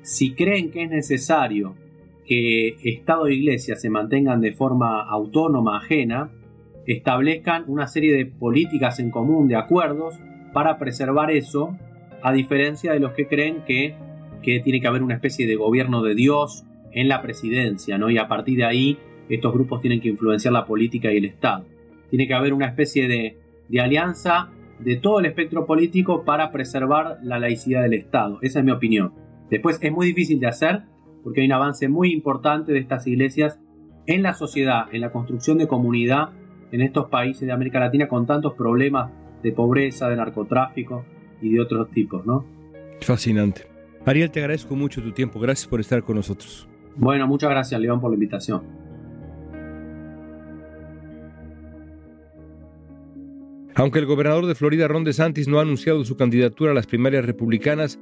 si 0.00 0.34
creen 0.34 0.72
que 0.72 0.82
es 0.82 0.90
necesario 0.90 1.76
que 2.26 2.76
Estado 2.82 3.26
e 3.26 3.34
Iglesia 3.34 3.76
se 3.76 3.90
mantengan 3.90 4.40
de 4.40 4.52
forma 4.52 5.02
autónoma, 5.02 5.78
ajena, 5.78 6.30
establezcan 6.86 7.64
una 7.66 7.86
serie 7.86 8.14
de 8.16 8.26
políticas 8.26 8.98
en 8.98 9.10
común, 9.10 9.48
de 9.48 9.56
acuerdos, 9.56 10.18
para 10.52 10.78
preservar 10.78 11.30
eso, 11.30 11.76
a 12.22 12.32
diferencia 12.32 12.92
de 12.92 13.00
los 13.00 13.12
que 13.12 13.26
creen 13.26 13.62
que, 13.66 13.94
que 14.42 14.60
tiene 14.60 14.80
que 14.80 14.86
haber 14.86 15.02
una 15.02 15.14
especie 15.14 15.46
de 15.46 15.56
gobierno 15.56 16.02
de 16.02 16.14
Dios 16.14 16.64
en 16.92 17.08
la 17.08 17.22
presidencia, 17.22 17.98
¿no? 17.98 18.10
Y 18.10 18.18
a 18.18 18.28
partir 18.28 18.58
de 18.58 18.64
ahí, 18.64 18.98
estos 19.28 19.52
grupos 19.52 19.80
tienen 19.80 20.00
que 20.00 20.08
influenciar 20.08 20.52
la 20.52 20.66
política 20.66 21.12
y 21.12 21.16
el 21.16 21.24
Estado. 21.24 21.64
Tiene 22.10 22.26
que 22.26 22.34
haber 22.34 22.52
una 22.52 22.66
especie 22.66 23.08
de, 23.08 23.38
de 23.68 23.80
alianza 23.80 24.50
de 24.78 24.96
todo 24.96 25.20
el 25.20 25.26
espectro 25.26 25.64
político 25.64 26.24
para 26.24 26.50
preservar 26.52 27.18
la 27.22 27.38
laicidad 27.38 27.82
del 27.82 27.94
Estado. 27.94 28.38
Esa 28.42 28.58
es 28.58 28.64
mi 28.64 28.72
opinión. 28.72 29.14
Después 29.48 29.78
es 29.80 29.92
muy 29.92 30.06
difícil 30.06 30.40
de 30.40 30.48
hacer 30.48 30.82
porque 31.22 31.40
hay 31.40 31.46
un 31.46 31.52
avance 31.52 31.88
muy 31.88 32.12
importante 32.12 32.72
de 32.72 32.78
estas 32.78 33.06
iglesias 33.06 33.60
en 34.06 34.22
la 34.22 34.34
sociedad, 34.34 34.86
en 34.92 35.00
la 35.00 35.12
construcción 35.12 35.58
de 35.58 35.68
comunidad 35.68 36.30
en 36.72 36.80
estos 36.80 37.08
países 37.08 37.46
de 37.46 37.52
América 37.52 37.78
Latina 37.78 38.08
con 38.08 38.26
tantos 38.26 38.54
problemas 38.54 39.10
de 39.42 39.52
pobreza, 39.52 40.08
de 40.08 40.16
narcotráfico 40.16 41.04
y 41.40 41.52
de 41.52 41.60
otros 41.60 41.90
tipos, 41.90 42.24
¿no? 42.24 42.44
Fascinante. 43.00 43.66
Ariel, 44.04 44.30
te 44.30 44.40
agradezco 44.40 44.74
mucho 44.74 45.02
tu 45.02 45.12
tiempo. 45.12 45.38
Gracias 45.38 45.68
por 45.68 45.80
estar 45.80 46.02
con 46.02 46.16
nosotros. 46.16 46.68
Bueno, 46.96 47.26
muchas 47.26 47.50
gracias, 47.50 47.80
León, 47.80 48.00
por 48.00 48.10
la 48.10 48.14
invitación. 48.14 48.62
Aunque 53.74 54.00
el 54.00 54.06
gobernador 54.06 54.46
de 54.46 54.54
Florida, 54.54 54.86
Ron 54.86 55.04
DeSantis, 55.04 55.48
no 55.48 55.58
ha 55.58 55.62
anunciado 55.62 56.04
su 56.04 56.16
candidatura 56.16 56.72
a 56.72 56.74
las 56.74 56.86
primarias 56.86 57.24
republicanas, 57.24 57.98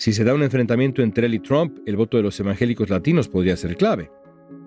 si 0.00 0.14
se 0.14 0.24
da 0.24 0.32
un 0.32 0.42
enfrentamiento 0.42 1.02
entre 1.02 1.26
él 1.26 1.34
y 1.34 1.40
Trump, 1.40 1.76
el 1.84 1.94
voto 1.94 2.16
de 2.16 2.22
los 2.22 2.40
evangélicos 2.40 2.88
latinos 2.88 3.28
podría 3.28 3.54
ser 3.54 3.76
clave. 3.76 4.10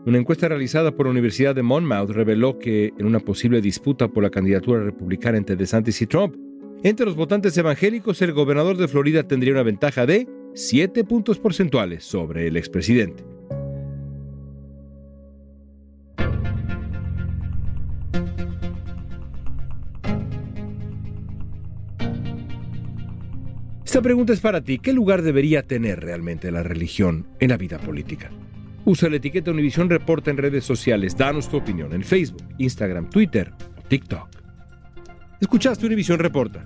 Una 0.06 0.20
encuesta 0.20 0.48
realizada 0.48 0.96
por 0.96 1.08
la 1.08 1.12
Universidad 1.12 1.56
de 1.56 1.64
Monmouth 1.64 2.12
reveló 2.12 2.60
que 2.60 2.94
en 3.00 3.08
una 3.08 3.20
posible 3.20 3.60
disputa 3.60 4.08
por 4.08 4.22
la 4.22 4.30
candidatura 4.30 4.84
republicana 4.84 5.40
entre 5.40 5.56
DeSantis 5.56 6.04
y 6.04 6.06
Trump, 6.06 6.36
entre 6.84 7.08
los 7.08 7.16
votantes 7.16 7.58
evangélicos 7.58 8.22
el 8.22 8.32
gobernador 8.32 8.78
de 8.78 8.88
Florida 8.88 9.24
tendría 9.24 9.54
una 9.54 9.64
ventaja 9.64 10.06
de 10.06 10.28
7 10.54 11.04
puntos 11.04 11.40
porcentuales 11.40 12.04
sobre 12.04 12.46
el 12.46 12.56
expresidente. 12.56 13.33
Esta 23.94 24.02
pregunta 24.02 24.34
es 24.34 24.40
para 24.40 24.62
ti. 24.62 24.80
¿Qué 24.80 24.92
lugar 24.92 25.22
debería 25.22 25.62
tener 25.62 26.00
realmente 26.00 26.50
la 26.50 26.64
religión 26.64 27.28
en 27.40 27.52
la 27.52 27.58
vida 27.58 27.78
política? 27.78 28.32
Usa 28.86 29.08
la 29.08 29.18
etiqueta 29.18 29.52
Univisión 29.52 29.88
Reporta 29.88 30.32
en 30.32 30.38
redes 30.38 30.64
sociales. 30.64 31.16
Danos 31.16 31.48
tu 31.48 31.58
opinión 31.58 31.94
en 31.94 32.02
Facebook, 32.02 32.44
Instagram, 32.58 33.08
Twitter 33.12 33.54
o 33.78 33.88
TikTok. 33.88 34.30
Escuchaste 35.40 35.86
Univisión 35.86 36.18
Reporta. 36.18 36.66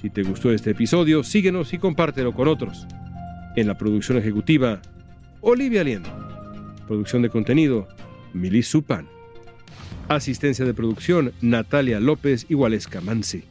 Si 0.00 0.10
te 0.10 0.22
gustó 0.22 0.52
este 0.52 0.70
episodio, 0.70 1.24
síguenos 1.24 1.72
y 1.72 1.78
compártelo 1.78 2.32
con 2.32 2.46
otros. 2.46 2.86
En 3.56 3.66
la 3.66 3.76
producción 3.76 4.18
ejecutiva, 4.18 4.80
Olivia 5.40 5.82
Liendo. 5.82 6.08
Producción 6.86 7.22
de 7.22 7.30
contenido, 7.30 7.88
Milis 8.32 8.68
Supan. 8.68 9.08
Asistencia 10.06 10.64
de 10.64 10.72
producción, 10.72 11.32
Natalia 11.40 11.98
López 11.98 12.46
y 12.48 12.54
Mansi. 12.54 13.42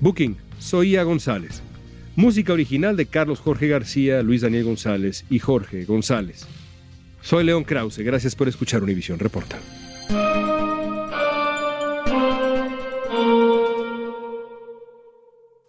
Booking, 0.00 0.36
Soía 0.60 1.02
González. 1.02 1.64
Música 2.18 2.52
original 2.52 2.96
de 2.96 3.06
Carlos 3.06 3.38
Jorge 3.38 3.68
García, 3.68 4.24
Luis 4.24 4.40
Daniel 4.40 4.64
González 4.64 5.24
y 5.30 5.38
Jorge 5.38 5.84
González. 5.84 6.48
Soy 7.22 7.44
León 7.44 7.62
Krause, 7.62 7.98
gracias 7.98 8.34
por 8.34 8.48
escuchar 8.48 8.82
Univisión 8.82 9.20
Reporta. 9.20 9.56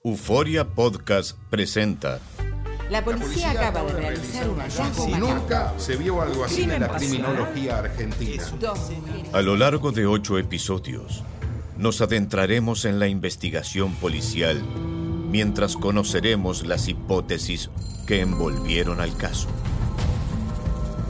Euforia 0.04 0.68
Podcast 0.68 1.38
presenta. 1.52 2.20
La 2.90 3.06
policía 3.06 3.52
acaba 3.52 3.84
de 3.84 3.94
realizar 3.94 4.50
un 4.50 4.58
hallazgo 4.58 5.06
Si 5.06 5.14
nunca 5.14 5.76
se 5.78 5.98
vio 5.98 6.20
algo 6.20 6.46
así 6.46 6.64
en 6.64 6.80
la 6.80 6.88
criminología 6.88 7.78
argentina. 7.78 8.44
A 9.34 9.44
lo 9.44 9.56
largo 9.56 9.92
de 9.92 10.08
ocho 10.08 10.40
episodios, 10.40 11.24
nos 11.78 12.02
adentraremos 12.02 12.86
en 12.86 12.98
la 12.98 13.08
investigación 13.08 13.94
policial 13.94 14.60
mientras 15.30 15.78
conoceremos 15.78 16.66
las 16.66 16.88
hipótesis 16.88 17.70
que 18.08 18.22
envolvieron 18.22 19.00
al 19.00 19.16
caso. 19.16 19.48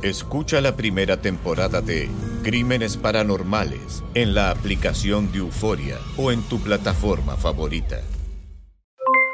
Escucha 0.02 0.62
la 0.62 0.76
primera 0.76 1.22
temporada 1.22 1.82
de 1.82 2.10
Crímenes 2.44 2.96
Paranormales 2.96 4.04
en 4.14 4.34
la 4.34 4.50
aplicación 4.50 5.32
de 5.32 5.40
Euforia 5.40 5.98
o 6.18 6.32
en 6.32 6.42
tu 6.44 6.60
plataforma 6.60 7.36
favorita. 7.36 7.98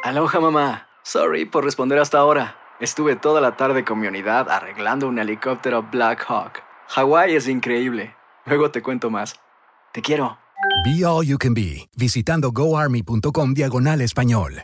Aloha 0.04 0.40
mamá. 0.40 0.88
Sorry 1.04 1.46
por 1.46 1.64
responder 1.64 2.00
hasta 2.00 2.18
ahora. 2.18 2.58
Estuve 2.80 3.16
toda 3.16 3.42
la 3.42 3.56
tarde 3.56 3.86
con 3.86 4.00
mi 4.00 4.08
unidad 4.08 4.50
arreglando 4.50 5.08
un 5.08 5.20
helicóptero 5.20 5.84
Black 5.84 6.26
Hawk. 6.28 6.64
Hawái 6.90 7.36
es 7.36 7.48
increíble. 7.48 8.16
Luego 8.46 8.72
te 8.72 8.82
cuento 8.82 9.10
más. 9.10 9.36
Te 9.94 10.02
quiero. 10.02 10.38
Be 10.84 11.06
All 11.06 11.26
You 11.26 11.38
Can 11.38 11.54
Be, 11.54 11.88
visitando 11.96 12.52
goarmy.com 12.52 13.54
diagonal 13.54 14.02
español. 14.02 14.64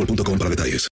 boostmobile.com 0.00 0.38
para 0.38 0.50
detalles. 0.50 0.88